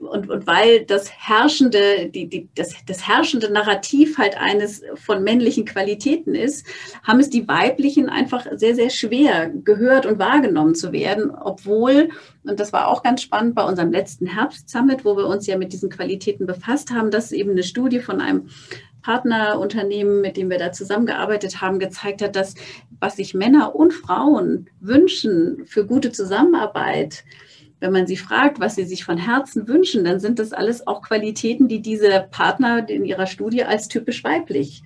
[0.00, 5.66] und, und weil das herrschende, die, die, das, das herrschende Narrativ halt eines von männlichen
[5.66, 6.66] Qualitäten ist,
[7.02, 12.08] haben es die weiblichen einfach sehr, sehr schwer gehört und wahrgenommen zu werden, obwohl,
[12.44, 15.72] und das war auch ganz spannend bei unserem letzten Herbst-Summit, wo wir uns ja mit
[15.72, 18.48] diesen Qualitäten befasst haben, dass eben eine Studie von einem
[19.02, 22.54] Partnerunternehmen, mit dem wir da zusammengearbeitet haben, gezeigt hat, dass
[23.00, 27.24] was sich Männer und Frauen wünschen für gute Zusammenarbeit,
[27.80, 31.02] wenn man sie fragt, was sie sich von Herzen wünschen, dann sind das alles auch
[31.02, 34.82] Qualitäten, die diese Partner in ihrer Studie als typisch weiblich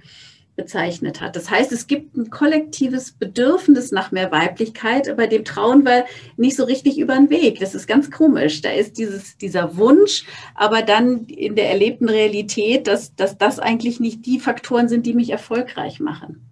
[0.56, 1.34] bezeichnet hat.
[1.34, 6.04] Das heißt, es gibt ein kollektives Bedürfnis nach mehr Weiblichkeit, aber dem trauen wir
[6.36, 7.58] nicht so richtig über den Weg.
[7.58, 8.62] Das ist ganz komisch.
[8.62, 13.98] Da ist dieses, dieser Wunsch, aber dann in der erlebten Realität, dass, dass das eigentlich
[13.98, 16.48] nicht die Faktoren sind, die mich erfolgreich machen.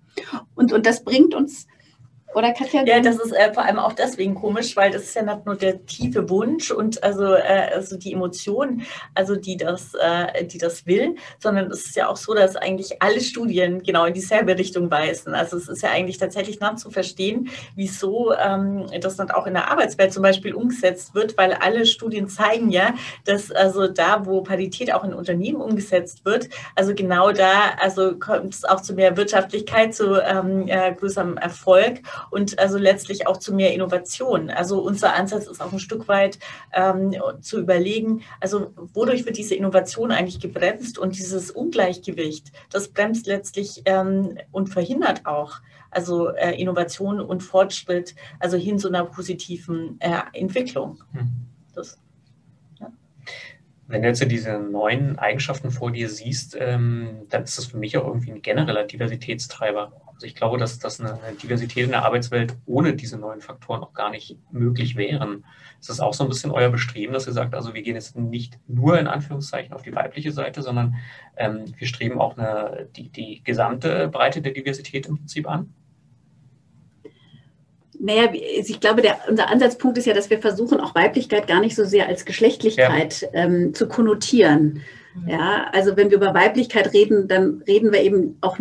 [0.55, 1.67] Und, und das bringt uns
[2.35, 2.85] oder Katja?
[2.85, 5.57] Ja, das ist äh, vor allem auch deswegen komisch, weil das ist ja nicht nur
[5.57, 8.83] der tiefe Wunsch und also, äh, also die Emotion,
[9.15, 13.03] also die das, äh, die das will, sondern es ist ja auch so, dass eigentlich
[13.03, 15.35] alle Studien genau in dieselbe Richtung weisen.
[15.35, 19.55] Also es ist ja eigentlich tatsächlich nicht zu verstehen, wieso ähm, das dann auch in
[19.55, 24.43] der Arbeitswelt zum Beispiel umgesetzt wird, weil alle Studien zeigen ja, dass also da, wo
[24.43, 29.17] Parität auch in Unternehmen umgesetzt wird, also genau da, also kommt es auch zu mehr
[29.17, 34.51] Wirtschaftlichkeit, zu ähm, äh, größerem Erfolg und also letztlich auch zu mehr Innovation.
[34.51, 36.39] Also unser Ansatz ist auch ein Stück weit
[36.73, 43.27] ähm, zu überlegen, also wodurch wird diese Innovation eigentlich gebremst und dieses Ungleichgewicht, das bremst
[43.27, 50.01] letztlich ähm, und verhindert auch also äh, Innovation und Fortschritt, also hin zu einer positiven
[50.01, 51.05] äh, Entwicklung.
[51.13, 51.29] Hm.
[51.75, 51.99] Das,
[53.93, 57.99] wenn du jetzt diese neuen Eigenschaften vor dir siehst, ähm, dann ist das für mich
[57.99, 59.93] auch irgendwie ein genereller Diversitätstreiber.
[60.23, 63.93] Also ich glaube, dass, dass eine Diversität in der Arbeitswelt ohne diese neuen Faktoren auch
[63.93, 65.45] gar nicht möglich wären.
[65.81, 68.17] Ist das auch so ein bisschen euer Bestreben, dass ihr sagt, also wir gehen jetzt
[68.17, 70.95] nicht nur in Anführungszeichen auf die weibliche Seite, sondern
[71.37, 75.75] ähm, wir streben auch eine, die, die gesamte Breite der Diversität im Prinzip an?
[77.99, 81.75] Naja, ich glaube, der, unser Ansatzpunkt ist ja, dass wir versuchen, auch Weiblichkeit gar nicht
[81.75, 83.29] so sehr als Geschlechtlichkeit ja.
[83.33, 84.83] ähm, zu konnotieren.
[85.15, 85.29] Mhm.
[85.29, 88.59] Ja, also wenn wir über Weiblichkeit reden, dann reden wir eben auch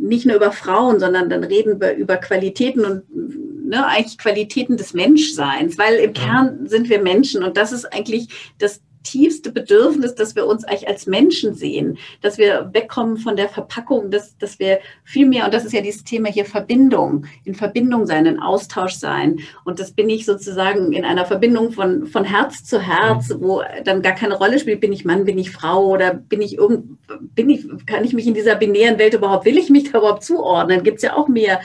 [0.00, 3.02] nicht nur über Frauen, sondern dann reden wir über Qualitäten und
[3.66, 8.28] ne, eigentlich Qualitäten des Menschseins, weil im Kern sind wir Menschen und das ist eigentlich
[8.58, 13.48] das tiefste Bedürfnis, dass wir uns eigentlich als Menschen sehen, dass wir wegkommen von der
[13.48, 17.54] Verpackung, dass, dass wir viel mehr, und das ist ja dieses Thema hier Verbindung, in
[17.54, 19.40] Verbindung sein, in Austausch sein.
[19.64, 23.40] Und das bin ich sozusagen in einer Verbindung von, von Herz zu Herz, mhm.
[23.40, 26.56] wo dann gar keine Rolle spielt, bin ich Mann, bin ich Frau oder bin ich
[26.58, 26.98] irgend,
[27.34, 30.24] bin ich, kann ich mich in dieser binären Welt überhaupt, will ich mich da überhaupt
[30.24, 30.82] zuordnen?
[30.82, 31.60] Gibt es ja auch mehr,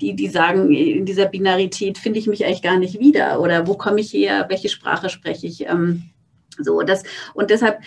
[0.00, 3.74] die, die sagen, in dieser Binarität finde ich mich eigentlich gar nicht wieder oder wo
[3.74, 5.66] komme ich her, welche Sprache spreche ich?
[5.66, 6.10] Ähm,
[6.58, 7.02] so, das,
[7.34, 7.80] und deshalb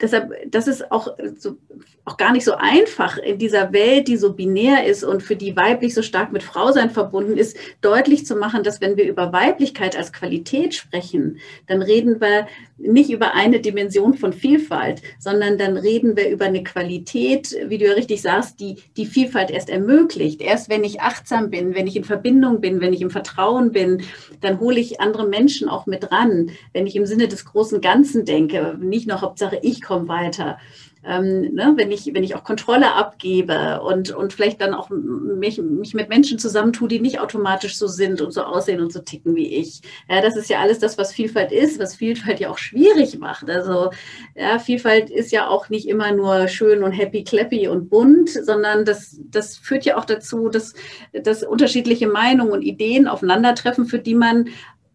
[0.00, 1.56] deshalb, das ist auch, so,
[2.06, 5.56] auch gar nicht so einfach in dieser Welt, die so binär ist und für die
[5.56, 9.96] weiblich so stark mit Frausein verbunden ist, deutlich zu machen, dass wenn wir über Weiblichkeit
[9.96, 12.46] als Qualität sprechen, dann reden wir
[12.78, 17.86] nicht über eine Dimension von Vielfalt, sondern dann reden wir über eine Qualität, wie du
[17.86, 20.40] ja richtig sagst, die die Vielfalt erst ermöglicht.
[20.40, 24.02] Erst wenn ich achtsam bin, wenn ich in Verbindung bin, wenn ich im Vertrauen bin,
[24.42, 26.50] dann hole ich andere Menschen auch mit ran.
[26.72, 30.58] Wenn ich im Sinne des großen Ganzen denke, nicht nur Hauptsache ich komme weiter
[31.06, 35.58] ähm, ne, wenn, ich, wenn ich auch Kontrolle abgebe und, und vielleicht dann auch mich,
[35.58, 39.36] mich mit Menschen zusammentue, die nicht automatisch so sind und so aussehen und so ticken
[39.36, 39.82] wie ich.
[40.08, 43.48] Ja, das ist ja alles das, was Vielfalt ist, was Vielfalt ja auch schwierig macht.
[43.48, 43.90] Also
[44.34, 48.84] ja, Vielfalt ist ja auch nicht immer nur schön und happy, clappy und bunt, sondern
[48.84, 50.74] das, das führt ja auch dazu, dass,
[51.12, 54.48] dass unterschiedliche Meinungen und Ideen aufeinandertreffen, für die man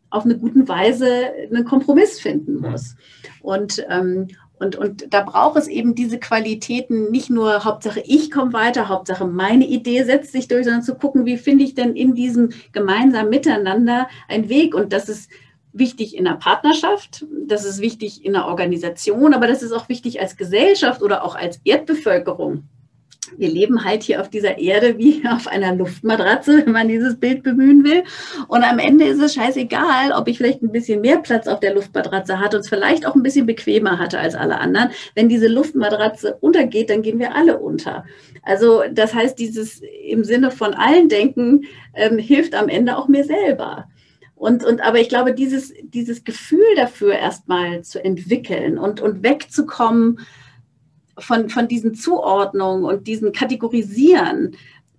[0.10, 1.08] auf eine gute Weise
[1.50, 2.96] einen Kompromiss finden muss.
[3.42, 4.28] Und, ähm,
[4.62, 9.26] und, und da braucht es eben diese Qualitäten, nicht nur Hauptsache ich komme weiter, Hauptsache
[9.26, 13.30] meine Idee setzt sich durch, sondern zu gucken, wie finde ich denn in diesem gemeinsamen
[13.30, 14.76] Miteinander einen Weg.
[14.76, 15.30] Und das ist
[15.74, 20.22] wichtig in der Partnerschaft, das ist wichtig in der Organisation, aber das ist auch wichtig
[20.22, 22.64] als Gesellschaft oder auch als Erdbevölkerung
[23.38, 27.44] wir leben halt hier auf dieser Erde wie auf einer Luftmatratze, wenn man dieses Bild
[27.44, 28.04] bemühen will.
[28.48, 31.74] Und am Ende ist es scheißegal, ob ich vielleicht ein bisschen mehr Platz auf der
[31.74, 34.90] Luftmatratze hatte und es vielleicht auch ein bisschen bequemer hatte als alle anderen.
[35.16, 38.06] Wenn diese Luftmatratze untergeht, dann gehen wir alle unter.
[38.44, 43.24] Also das heißt, dieses im Sinne von allen Denken ähm, hilft am Ende auch mir
[43.24, 43.88] selber.
[44.42, 50.20] Und, und aber ich glaube, dieses, dieses Gefühl dafür erstmal zu entwickeln und, und wegzukommen
[51.22, 54.56] von, von diesen Zuordnungen und diesen Kategorisieren,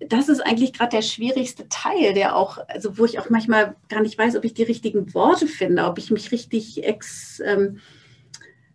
[0.09, 4.03] das ist eigentlich gerade der schwierigste Teil, der auch, also wo ich auch manchmal gar
[4.03, 7.79] nicht weiß, ob ich die richtigen Worte finde, ob ich mich richtig ex, ähm,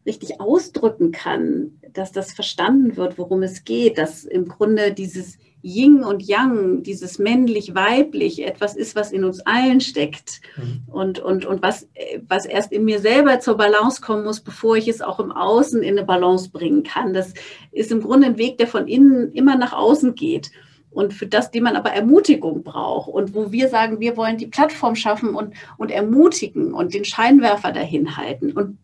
[0.07, 6.03] richtig ausdrücken kann, dass das verstanden wird, worum es geht, dass im Grunde dieses Yin
[6.03, 10.83] und Yang, dieses männlich-weiblich, etwas ist, was in uns allen steckt mhm.
[10.87, 11.87] und, und, und was,
[12.27, 15.83] was erst in mir selber zur Balance kommen muss, bevor ich es auch im Außen
[15.83, 17.13] in eine Balance bringen kann.
[17.13, 17.33] Das
[17.71, 20.51] ist im Grunde ein Weg, der von innen immer nach außen geht
[20.89, 24.47] und für das, die man aber Ermutigung braucht und wo wir sagen, wir wollen die
[24.47, 28.51] Plattform schaffen und, und ermutigen und den Scheinwerfer dahin halten.
[28.53, 28.77] Und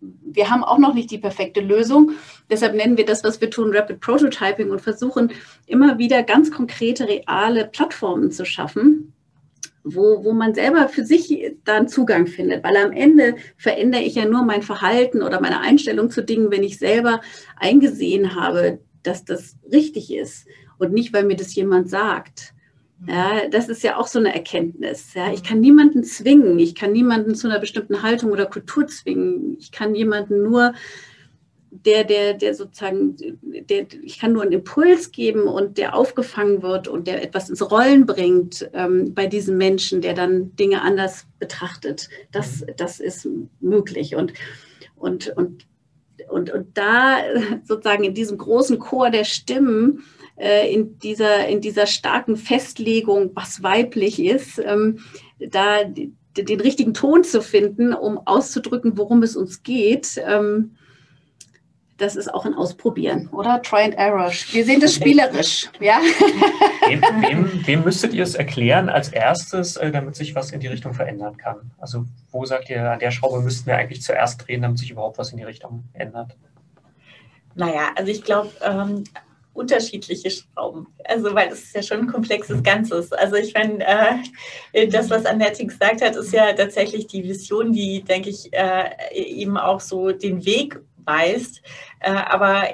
[0.00, 2.12] wir haben auch noch nicht die perfekte Lösung.
[2.50, 5.32] Deshalb nennen wir das, was wir tun, Rapid Prototyping und versuchen
[5.66, 9.12] immer wieder ganz konkrete, reale Plattformen zu schaffen,
[9.82, 12.62] wo, wo man selber für sich dann Zugang findet.
[12.62, 16.62] Weil am Ende verändere ich ja nur mein Verhalten oder meine Einstellung zu Dingen, wenn
[16.62, 17.20] ich selber
[17.56, 20.46] eingesehen habe, dass das richtig ist
[20.78, 22.54] und nicht, weil mir das jemand sagt.
[23.06, 25.14] Ja, das ist ja auch so eine Erkenntnis.
[25.14, 25.32] Ja.
[25.32, 29.56] Ich kann niemanden zwingen, ich kann niemanden zu einer bestimmten Haltung oder Kultur zwingen.
[29.60, 30.74] Ich kann jemanden nur,
[31.70, 36.88] der, der, der sozusagen, der, ich kann nur einen Impuls geben und der aufgefangen wird
[36.88, 42.08] und der etwas ins Rollen bringt ähm, bei diesem Menschen, der dann Dinge anders betrachtet.
[42.32, 43.28] Das, das ist
[43.60, 44.16] möglich.
[44.16, 44.32] Und,
[44.96, 45.66] und, und,
[46.28, 47.18] und, und da
[47.64, 50.02] sozusagen in diesem großen Chor der Stimmen,
[50.38, 55.00] äh, in, dieser, in dieser starken Festlegung, was weiblich ist, ähm,
[55.38, 60.20] da den richtigen Ton zu finden, um auszudrücken, worum es uns geht.
[60.24, 60.76] Ähm,
[61.96, 63.60] das ist auch ein Ausprobieren, oder?
[63.60, 64.30] Try and error.
[64.52, 65.98] Wir sehen das spielerisch, ja.
[66.86, 70.68] Wem, wem, wem müsstet ihr es erklären als erstes, äh, damit sich was in die
[70.68, 71.72] Richtung verändern kann?
[71.78, 75.18] Also wo sagt ihr, an der Schraube müssten wir eigentlich zuerst drehen, damit sich überhaupt
[75.18, 76.36] was in die Richtung ändert?
[77.56, 79.02] Naja, also ich glaube, ähm,
[79.58, 80.86] unterschiedliche Schrauben.
[81.04, 83.12] Also, weil es ist ja schon ein komplexes Ganzes.
[83.12, 83.84] Also, ich meine,
[84.72, 88.90] äh, das, was Annette gesagt hat, ist ja tatsächlich die Vision, die, denke ich, äh,
[89.14, 91.62] eben auch so den Weg weist.
[92.00, 92.68] Äh, aber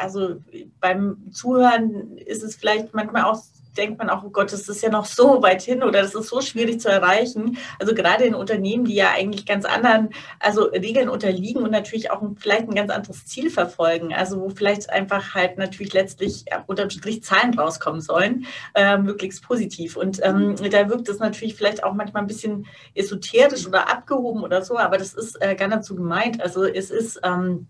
[0.00, 0.36] also
[0.80, 3.40] beim Zuhören ist es vielleicht manchmal auch
[3.76, 6.28] denkt man auch, oh Gott, das ist ja noch so weit hin oder das ist
[6.28, 7.58] so schwierig zu erreichen.
[7.78, 12.22] Also gerade in Unternehmen, die ja eigentlich ganz anderen, also Regeln unterliegen und natürlich auch
[12.36, 14.12] vielleicht ein ganz anderes Ziel verfolgen.
[14.12, 19.96] Also wo vielleicht einfach halt natürlich letztlich unterm Strich Zahlen rauskommen sollen, äh, möglichst positiv.
[19.96, 24.62] Und ähm, da wirkt es natürlich vielleicht auch manchmal ein bisschen esoterisch oder abgehoben oder
[24.62, 26.40] so, aber das ist äh, gar nicht so gemeint.
[26.42, 27.66] Also es ist ähm,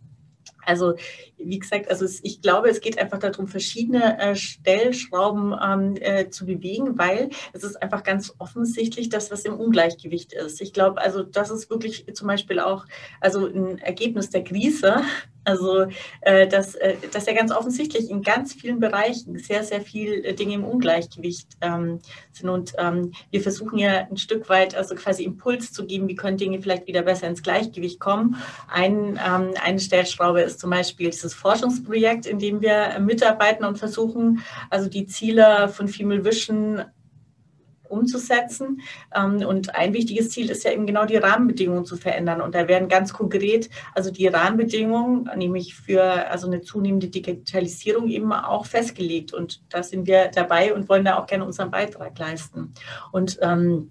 [0.65, 0.95] also
[1.39, 6.31] wie gesagt, also es, ich glaube, es geht einfach darum, verschiedene äh, Stellschrauben ähm, äh,
[6.31, 10.61] zu bewegen, weil es ist einfach ganz offensichtlich, dass was im Ungleichgewicht ist.
[10.61, 12.87] Ich glaube, also das ist wirklich zum Beispiel auch
[13.21, 15.03] also ein Ergebnis der Krise,
[15.45, 15.87] also
[16.21, 20.35] äh, dass, äh, dass ja ganz offensichtlich in ganz vielen Bereichen sehr, sehr viel äh,
[20.35, 22.01] Dinge im Ungleichgewicht ähm,
[22.33, 22.49] sind.
[22.49, 26.37] Und ähm, wir versuchen ja ein Stück weit also quasi Impuls zu geben, wie können
[26.37, 28.37] Dinge vielleicht wieder besser ins Gleichgewicht kommen.
[28.69, 34.43] Ein, ähm, eine Stellschraube ist zum Beispiel dieses Forschungsprojekt, in dem wir mitarbeiten und versuchen,
[34.71, 36.85] also die Ziele von Female Vision
[37.93, 38.81] umzusetzen.
[39.15, 42.41] Ähm, und ein wichtiges Ziel ist ja eben genau die Rahmenbedingungen zu verändern.
[42.41, 48.33] Und da werden ganz konkret also die Rahmenbedingungen, nämlich für also eine zunehmende Digitalisierung eben
[48.33, 49.33] auch festgelegt.
[49.33, 52.73] Und da sind wir dabei und wollen da auch gerne unseren Beitrag leisten.
[53.13, 53.91] Und ähm,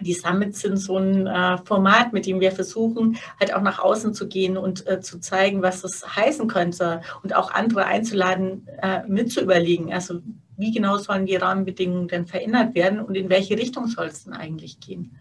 [0.00, 4.14] die Summits sind so ein äh, Format, mit dem wir versuchen, halt auch nach außen
[4.14, 9.02] zu gehen und äh, zu zeigen, was das heißen könnte und auch andere einzuladen, äh,
[9.08, 9.92] mitzuüberlegen.
[9.92, 10.20] Also
[10.58, 14.34] wie genau sollen die Rahmenbedingungen denn verändert werden und in welche Richtung soll es denn
[14.34, 15.16] eigentlich gehen?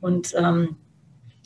[0.00, 0.76] Und ähm,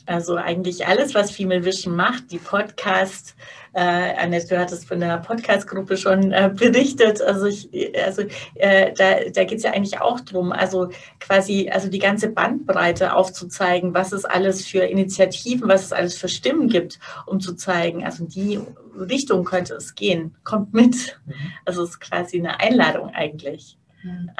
[0.07, 3.35] also eigentlich alles, was Female Vision macht, die Podcast,
[3.75, 7.21] äh, Annette, du hattest von der Podcast-Gruppe schon äh, berichtet.
[7.21, 7.69] Also, ich,
[8.01, 8.21] also
[8.55, 13.13] äh, da, da geht es ja eigentlich auch drum, also quasi also die ganze Bandbreite
[13.13, 18.05] aufzuzeigen, was es alles für Initiativen, was es alles für Stimmen gibt, um zu zeigen,
[18.05, 18.61] also die
[18.97, 20.35] Richtung könnte es gehen.
[20.45, 21.19] Kommt mit.
[21.25, 21.33] Mhm.
[21.65, 23.77] Also es ist quasi eine Einladung eigentlich.
[24.03, 24.31] Mhm.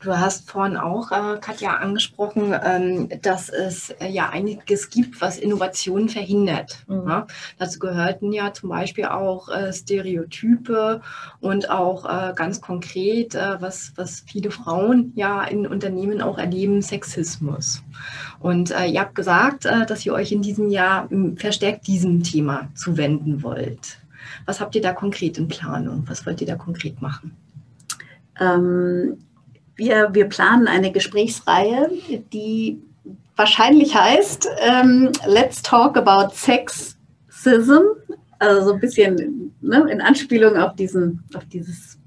[0.00, 5.38] Du hast vorhin auch, äh, Katja, angesprochen, ähm, dass es äh, ja einiges gibt, was
[5.38, 6.84] Innovationen verhindert.
[6.86, 7.08] Mhm.
[7.08, 7.26] Ja?
[7.58, 11.00] Dazu gehörten ja zum Beispiel auch äh, Stereotype
[11.40, 16.82] und auch äh, ganz konkret, äh, was, was viele Frauen ja in Unternehmen auch erleben,
[16.82, 17.82] Sexismus.
[18.40, 23.42] Und äh, ihr habt gesagt, dass ihr euch in diesem Jahr verstärkt diesem Thema zuwenden
[23.42, 23.98] wollt.
[24.44, 26.04] Was habt ihr da konkret in Planung?
[26.06, 27.36] Was wollt ihr da konkret machen?
[28.38, 29.18] Ähm,
[29.76, 31.90] wir, wir planen eine Gesprächsreihe,
[32.32, 32.82] die
[33.36, 37.82] wahrscheinlich heißt ähm, Let's Talk About Sexism.
[38.38, 41.98] Also so ein bisschen ne, in Anspielung auf, diesen, auf dieses,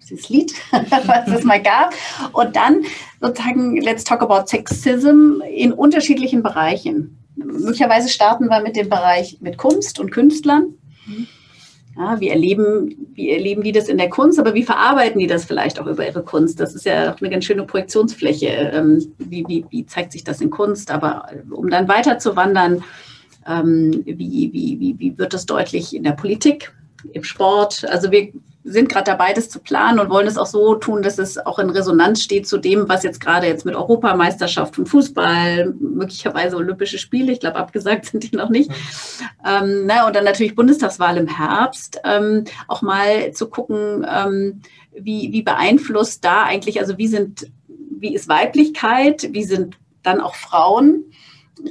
[0.00, 1.94] dieses Lied, was es mal gab.
[2.32, 2.82] Und dann
[3.20, 7.18] sozusagen Let's Talk About Sexism in unterschiedlichen Bereichen.
[7.36, 10.74] Möglicherweise starten wir mit dem Bereich mit Kunst und Künstlern.
[11.06, 11.26] Mhm
[11.96, 15.44] ja, wie, erleben, wie erleben die das in der Kunst, aber wie verarbeiten die das
[15.44, 16.58] vielleicht auch über ihre Kunst?
[16.58, 18.46] Das ist ja auch eine ganz schöne Projektionsfläche.
[18.46, 20.90] Ähm, wie, wie, wie zeigt sich das in Kunst?
[20.90, 22.82] Aber äh, um dann weiter zu wandern,
[23.46, 26.72] ähm, wie, wie, wie, wie wird das deutlich in der Politik,
[27.12, 27.84] im Sport?
[27.88, 28.32] Also wir
[28.64, 31.58] sind gerade dabei, das zu planen und wollen es auch so tun, dass es auch
[31.58, 36.98] in Resonanz steht zu dem, was jetzt gerade jetzt mit Europameisterschaft und Fußball, möglicherweise Olympische
[36.98, 38.70] Spiele, ich glaube, abgesagt sind die noch nicht.
[39.44, 44.60] Ähm, na, und dann natürlich Bundestagswahl im Herbst, ähm, auch mal zu gucken, ähm,
[44.96, 50.34] wie, wie beeinflusst da eigentlich, also wie sind, wie ist Weiblichkeit, wie sind dann auch
[50.34, 51.04] Frauen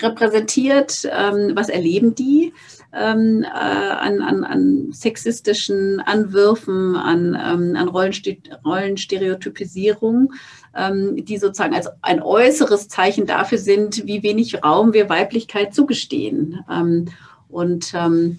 [0.02, 2.54] repräsentiert, ähm, was erleben die?
[2.94, 10.34] Ähm, äh, an, an, an sexistischen Anwürfen, an, ähm, an Rollenstereotypisierung,
[10.76, 16.64] ähm, die sozusagen als ein äußeres Zeichen dafür sind, wie wenig Raum wir Weiblichkeit zugestehen.
[16.70, 17.08] Ähm,
[17.48, 18.38] und, ähm,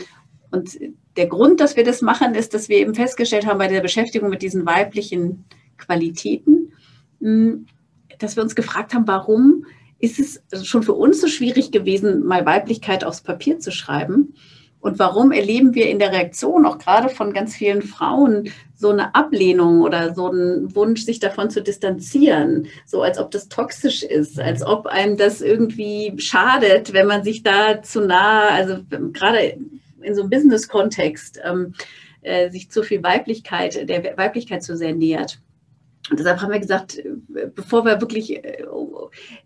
[0.50, 0.78] und
[1.16, 4.30] der Grund, dass wir das machen, ist, dass wir eben festgestellt haben bei der Beschäftigung
[4.30, 5.44] mit diesen weiblichen
[5.78, 6.72] Qualitäten,
[7.20, 7.66] hm,
[8.18, 9.64] dass wir uns gefragt haben, warum
[10.02, 14.34] ist es schon für uns so schwierig gewesen, mal Weiblichkeit aufs Papier zu schreiben.
[14.80, 19.14] Und warum erleben wir in der Reaktion auch gerade von ganz vielen Frauen so eine
[19.14, 24.40] Ablehnung oder so einen Wunsch, sich davon zu distanzieren, so als ob das toxisch ist,
[24.40, 28.78] als ob einem das irgendwie schadet, wenn man sich da zu nah, also
[29.12, 29.56] gerade
[30.00, 31.74] in so einem Business-Kontext, ähm,
[32.22, 35.38] äh, sich zu viel Weiblichkeit, der Weiblichkeit zu sehr nähert.
[36.10, 37.00] Und deshalb haben wir gesagt,
[37.54, 38.64] bevor wir wirklich äh,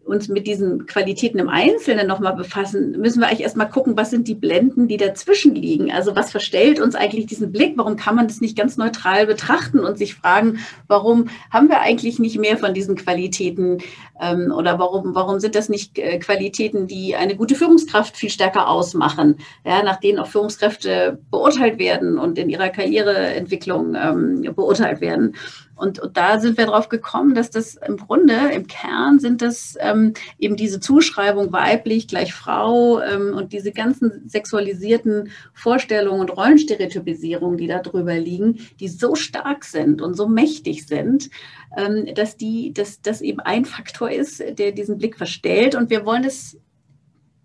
[0.05, 4.29] uns mit diesen Qualitäten im Einzelnen nochmal befassen, müssen wir eigentlich erstmal gucken, was sind
[4.29, 5.91] die Blenden, die dazwischen liegen.
[5.93, 7.75] Also was verstellt uns eigentlich diesen Blick?
[7.77, 12.19] Warum kann man das nicht ganz neutral betrachten und sich fragen, warum haben wir eigentlich
[12.19, 13.79] nicht mehr von diesen Qualitäten
[14.21, 18.69] ähm, oder warum, warum sind das nicht äh, Qualitäten, die eine gute Führungskraft viel stärker
[18.69, 25.35] ausmachen, ja, nach denen auch Führungskräfte beurteilt werden und in ihrer Karriereentwicklung ähm, beurteilt werden.
[25.77, 29.46] Und, und, da sind wir drauf gekommen, dass das im Grunde, im Kern sind das
[29.81, 37.59] ähm, eben diese Zuschreibung weiblich gleich Frau ähm, und diese ganzen sexualisierten Vorstellungen und Rollenstereotypisierungen,
[37.59, 41.31] die da drüber liegen, die so stark sind und so mächtig sind,
[41.77, 45.75] ähm, dass die, dass das eben ein Faktor ist, der diesen Blick verstellt.
[45.75, 46.59] Und wir wollen es,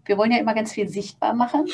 [0.05, 1.67] wir wollen ja immer ganz viel sichtbar machen.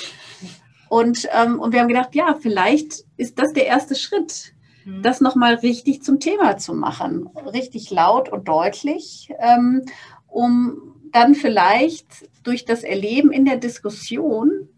[0.89, 4.53] Und, ähm, und wir haben gedacht, ja, vielleicht ist das der erste Schritt
[4.87, 5.01] Mhm.
[5.03, 9.83] das nochmal richtig zum Thema zu machen, richtig laut und deutlich, ähm,
[10.27, 14.69] um dann vielleicht durch das Erleben in der Diskussion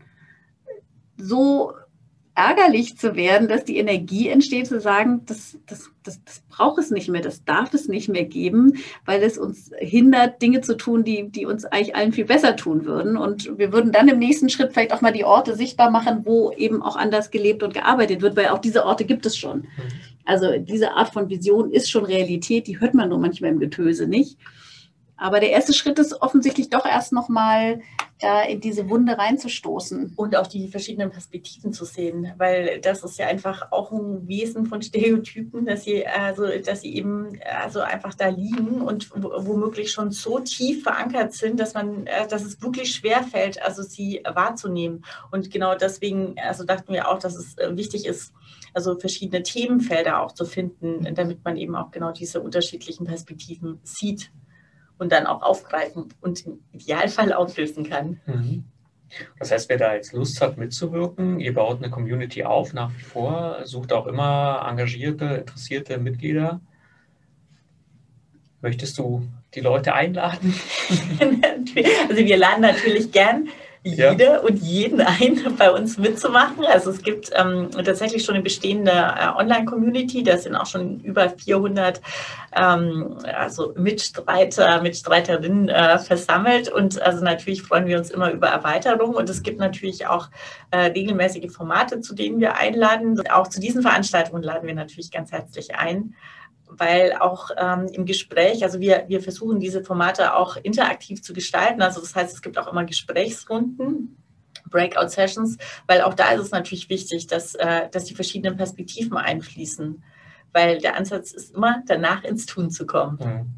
[1.18, 1.74] so
[2.40, 6.90] ärgerlich zu werden, dass die Energie entsteht, zu sagen, das, das, das, das braucht es
[6.90, 11.04] nicht mehr, das darf es nicht mehr geben, weil es uns hindert, Dinge zu tun,
[11.04, 13.18] die, die uns eigentlich allen viel besser tun würden.
[13.18, 16.52] Und wir würden dann im nächsten Schritt vielleicht auch mal die Orte sichtbar machen, wo
[16.54, 19.60] eben auch anders gelebt und gearbeitet wird, weil auch diese Orte gibt es schon.
[19.60, 19.68] Mhm.
[20.24, 24.08] Also diese Art von Vision ist schon Realität, die hört man nur manchmal im Getöse
[24.08, 24.38] nicht.
[25.20, 27.82] Aber der erste Schritt ist offensichtlich doch erst nochmal
[28.22, 30.14] da in diese Wunde reinzustoßen.
[30.16, 34.66] Und auch die verschiedenen Perspektiven zu sehen, weil das ist ja einfach auch ein Wesen
[34.66, 40.12] von Stereotypen, dass sie, also, dass sie eben also einfach da liegen und womöglich schon
[40.12, 45.04] so tief verankert sind, dass man, äh, dass es wirklich schwer fällt, also sie wahrzunehmen.
[45.32, 48.34] Und genau deswegen, also dachten wir auch, dass es äh, wichtig ist,
[48.74, 54.32] also verschiedene Themenfelder auch zu finden, damit man eben auch genau diese unterschiedlichen Perspektiven sieht
[55.00, 58.20] und dann auch aufgreifen und im Idealfall auflösen kann.
[58.28, 58.66] Mhm.
[59.40, 63.02] Das heißt, wer da jetzt Lust hat mitzuwirken, ihr baut eine Community auf nach wie
[63.02, 66.62] vor, sucht auch immer engagierte, interessierte Mitglieder.
[68.62, 70.54] Möchtest du die Leute einladen?
[72.10, 73.48] also wir laden natürlich gern
[73.84, 74.40] jede ja.
[74.40, 76.66] und jeden ein, bei uns mitzumachen.
[76.66, 81.30] Also es gibt ähm, tatsächlich schon eine bestehende äh, Online-Community, da sind auch schon über
[81.30, 82.02] 400
[82.56, 89.16] ähm, also Mitstreiter, Mitstreiterinnen äh, versammelt und also natürlich freuen wir uns immer über Erweiterung
[89.16, 90.30] und es gibt natürlich auch
[90.72, 93.22] äh, regelmäßige Formate, zu denen wir einladen.
[93.30, 96.16] Auch zu diesen Veranstaltungen laden wir natürlich ganz herzlich ein
[96.70, 101.82] weil auch ähm, im Gespräch, also wir, wir versuchen diese Formate auch interaktiv zu gestalten.
[101.82, 104.16] Also das heißt, es gibt auch immer Gesprächsrunden.
[104.70, 105.58] Breakout Sessions,
[105.88, 110.04] weil auch da ist es natürlich wichtig, dass, äh, dass die verschiedenen Perspektiven einfließen,
[110.54, 113.18] weil der Ansatz ist immer, danach ins Tun zu kommen.
[113.18, 113.50] Mhm.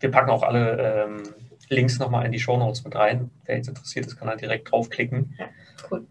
[0.00, 1.22] Wir packen auch alle ähm,
[1.68, 3.30] Links nochmal in die Show Notes mit rein.
[3.44, 5.34] Wer jetzt interessiert ist, kann da direkt draufklicken.
[5.38, 5.48] Ja,
[5.90, 6.06] cool.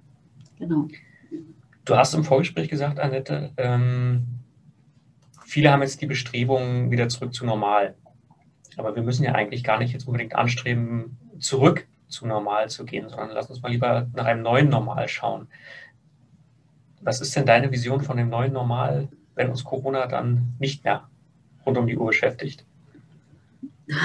[0.59, 0.87] Genau.
[1.85, 4.40] Du hast im Vorgespräch gesagt, Annette, ähm,
[5.51, 7.95] viele haben jetzt die Bestrebungen wieder zurück zu normal.
[8.77, 13.09] Aber wir müssen ja eigentlich gar nicht jetzt unbedingt anstreben, zurück zu normal zu gehen,
[13.09, 15.47] sondern lass uns mal lieber nach einem neuen Normal schauen.
[17.01, 21.09] Was ist denn deine Vision von dem neuen Normal, wenn uns Corona dann nicht mehr
[21.65, 22.65] rund um die Uhr beschäftigt?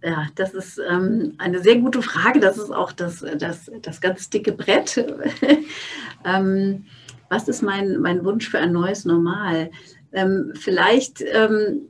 [0.00, 2.38] Ja, das ist ähm, eine sehr gute Frage.
[2.38, 4.96] Das ist auch das, das, das ganz dicke Brett.
[6.24, 6.84] ähm,
[7.28, 9.72] was ist mein, mein Wunsch für ein neues Normal?
[10.12, 11.82] Ähm, vielleicht ähm,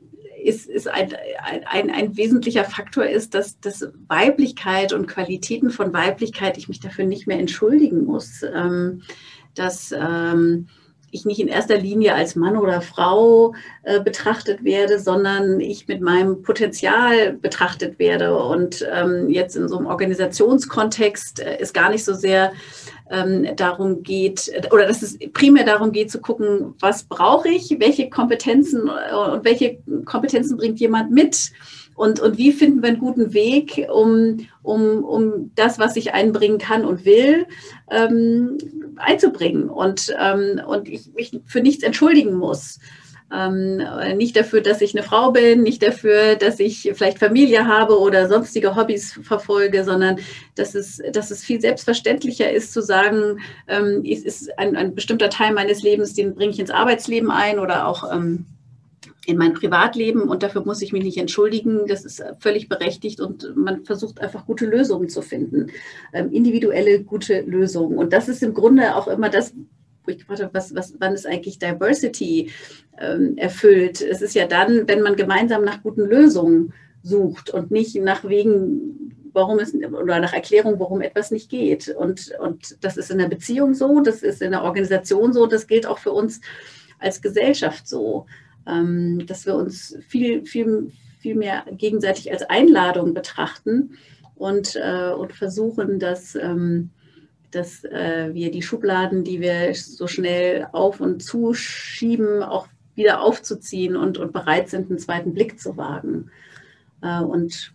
[0.43, 1.13] ist, ist ein,
[1.65, 7.05] ein, ein, wesentlicher Faktor ist, dass, dass Weiblichkeit und Qualitäten von Weiblichkeit, ich mich dafür
[7.05, 9.01] nicht mehr entschuldigen muss, ähm,
[9.55, 10.67] dass ähm,
[11.11, 13.53] ich nicht in erster Linie als Mann oder Frau
[13.83, 18.37] äh, betrachtet werde, sondern ich mit meinem Potenzial betrachtet werde.
[18.37, 22.51] Und ähm, jetzt in so einem Organisationskontext äh, ist gar nicht so sehr
[23.09, 28.09] ähm, darum geht, oder dass es primär darum geht zu gucken, was brauche ich, welche
[28.09, 31.51] Kompetenzen äh, und welche Kompetenzen bringt jemand mit
[31.99, 36.57] und, und wie finden wir einen guten Weg, um, um, um das, was ich einbringen
[36.57, 37.45] kann und will,
[37.91, 38.57] ähm,
[38.95, 42.79] einzubringen und, ähm, und ich mich für nichts entschuldigen muss.
[43.33, 43.81] Ähm,
[44.15, 48.29] nicht dafür, dass ich eine Frau bin, nicht dafür, dass ich vielleicht Familie habe oder
[48.29, 50.19] sonstige Hobbys verfolge, sondern
[50.55, 55.29] dass es, dass es viel selbstverständlicher ist zu sagen, ähm, es ist ein, ein bestimmter
[55.29, 58.45] Teil meines Lebens, den bringe ich ins Arbeitsleben ein oder auch ähm,
[59.29, 61.85] in mein Privatleben und dafür muss ich mich nicht entschuldigen.
[61.87, 65.67] Das ist völlig berechtigt und man versucht einfach gute Lösungen zu finden,
[66.13, 67.97] ähm, individuelle gute Lösungen.
[67.97, 69.53] Und das ist im Grunde auch immer das,
[70.03, 72.49] wo ich gefragt habe, was, was, wann ist eigentlich Diversity
[72.99, 74.01] ähm, erfüllt?
[74.01, 76.73] Es ist ja dann, wenn man gemeinsam nach guten Lösungen
[77.03, 81.89] sucht und nicht nach wegen, warum es oder nach Erklärung, warum etwas nicht geht.
[81.89, 85.67] Und, und das ist in der Beziehung so, das ist in der Organisation so, das
[85.67, 86.41] gilt auch für uns
[86.97, 88.25] als Gesellschaft so.
[88.69, 93.97] Ähm, dass wir uns viel, viel, viel mehr gegenseitig als Einladung betrachten
[94.35, 96.91] und, äh, und versuchen, dass, ähm,
[97.51, 103.95] dass äh, wir die Schubladen, die wir so schnell auf und zuschieben, auch wieder aufzuziehen
[103.95, 106.31] und, und bereit sind, einen zweiten Blick zu wagen.
[107.01, 107.73] Äh, und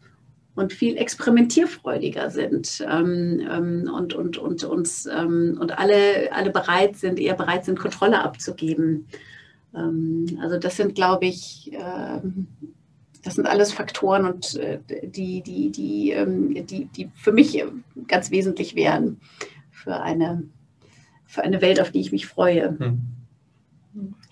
[0.57, 6.97] und viel experimentierfreudiger sind ähm, ähm, und, und, und, uns, ähm, und alle, alle bereit
[6.97, 9.09] sind, eher bereit sind, Kontrolle abzugeben.
[9.75, 12.47] Ähm, also das sind, glaube ich, ähm,
[13.23, 17.65] das sind alles Faktoren und äh, die, die, die, ähm, die, die für mich
[18.07, 19.21] ganz wesentlich wären
[19.71, 20.45] für eine,
[21.27, 22.79] für eine Welt, auf die ich mich freue.
[22.79, 23.01] Hm.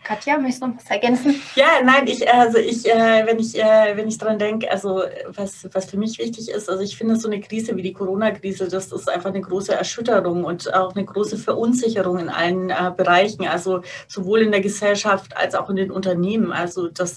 [0.05, 1.41] Katja, möchtest du noch was ergänzen?
[1.55, 5.69] Ja, nein, ich, also ich, äh, wenn ich, äh, wenn ich dran denke, also was,
[5.73, 8.91] was für mich wichtig ist, also ich finde so eine Krise wie die Corona-Krise, das
[8.91, 13.83] ist einfach eine große Erschütterung und auch eine große Verunsicherung in allen äh, Bereichen, also
[14.09, 16.53] sowohl in der Gesellschaft als auch in den Unternehmen.
[16.53, 17.17] Also das,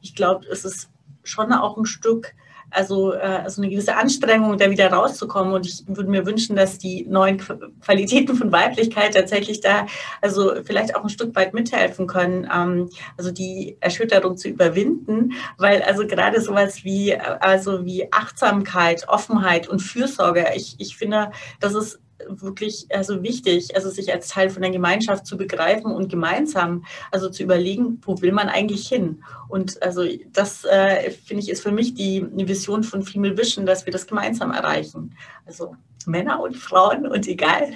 [0.00, 0.88] ich glaube, es ist
[1.24, 2.34] schon auch ein Stück
[2.72, 5.54] also, äh, also eine gewisse Anstrengung, da wieder rauszukommen.
[5.54, 9.86] Und ich würde mir wünschen, dass die neuen Qualitäten von Weiblichkeit tatsächlich da
[10.20, 15.82] also vielleicht auch ein Stück weit mithelfen können, ähm, also die Erschütterung zu überwinden, weil
[15.82, 22.00] also gerade sowas wie also wie Achtsamkeit, Offenheit und Fürsorge, ich, ich finde, das ist
[22.28, 27.28] wirklich also wichtig, also sich als Teil von der Gemeinschaft zu begreifen und gemeinsam also
[27.28, 29.22] zu überlegen, wo will man eigentlich hin?
[29.48, 33.66] Und also das äh, finde ich ist für mich die, die Vision von Female Vision,
[33.66, 35.14] dass wir das gemeinsam erreichen.
[35.46, 37.72] Also Männer und Frauen und egal.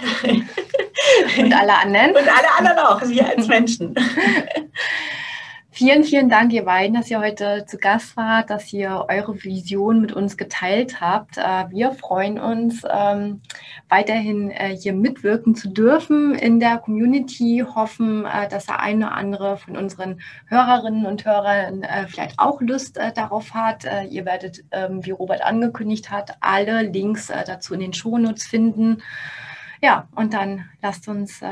[1.38, 2.11] Und alle anderen.
[2.11, 3.94] Und alle anderen auch, wir als Menschen.
[5.79, 10.01] Vielen, vielen Dank, ihr beiden, dass ihr heute zu Gast wart, dass ihr eure Vision
[10.01, 11.37] mit uns geteilt habt.
[11.37, 13.43] Äh, wir freuen uns, ähm,
[13.91, 19.16] weiterhin äh, hier mitwirken zu dürfen in der Community, hoffen, äh, dass der eine oder
[19.16, 23.85] andere von unseren Hörerinnen und Hörern vielleicht auch Lust darauf hat.
[24.09, 29.03] Ihr werdet, ähm, wie Robert angekündigt hat, alle Links dazu in den Shownotes finden.
[29.83, 31.43] Ja, und dann lasst uns,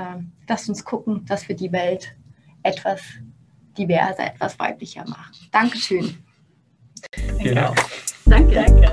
[0.48, 2.14] lasst uns gucken, dass wir die Welt
[2.62, 3.02] etwas
[3.76, 5.34] diverser, etwas weiblicher machen.
[5.50, 6.16] Dankeschön.
[7.42, 7.76] Dank.
[8.26, 8.54] Danke.
[8.54, 8.92] Danke.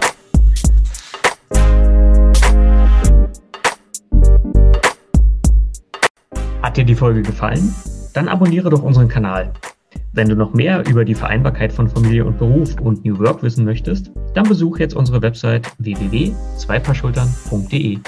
[6.62, 7.74] Hat dir die Folge gefallen?
[8.14, 9.54] Dann abonniere doch unseren Kanal.
[10.14, 13.64] Wenn du noch mehr über die Vereinbarkeit von Familie und Beruf und New Work wissen
[13.66, 18.00] möchtest, dann besuch jetzt unsere Website www.zweipaarschultern.de.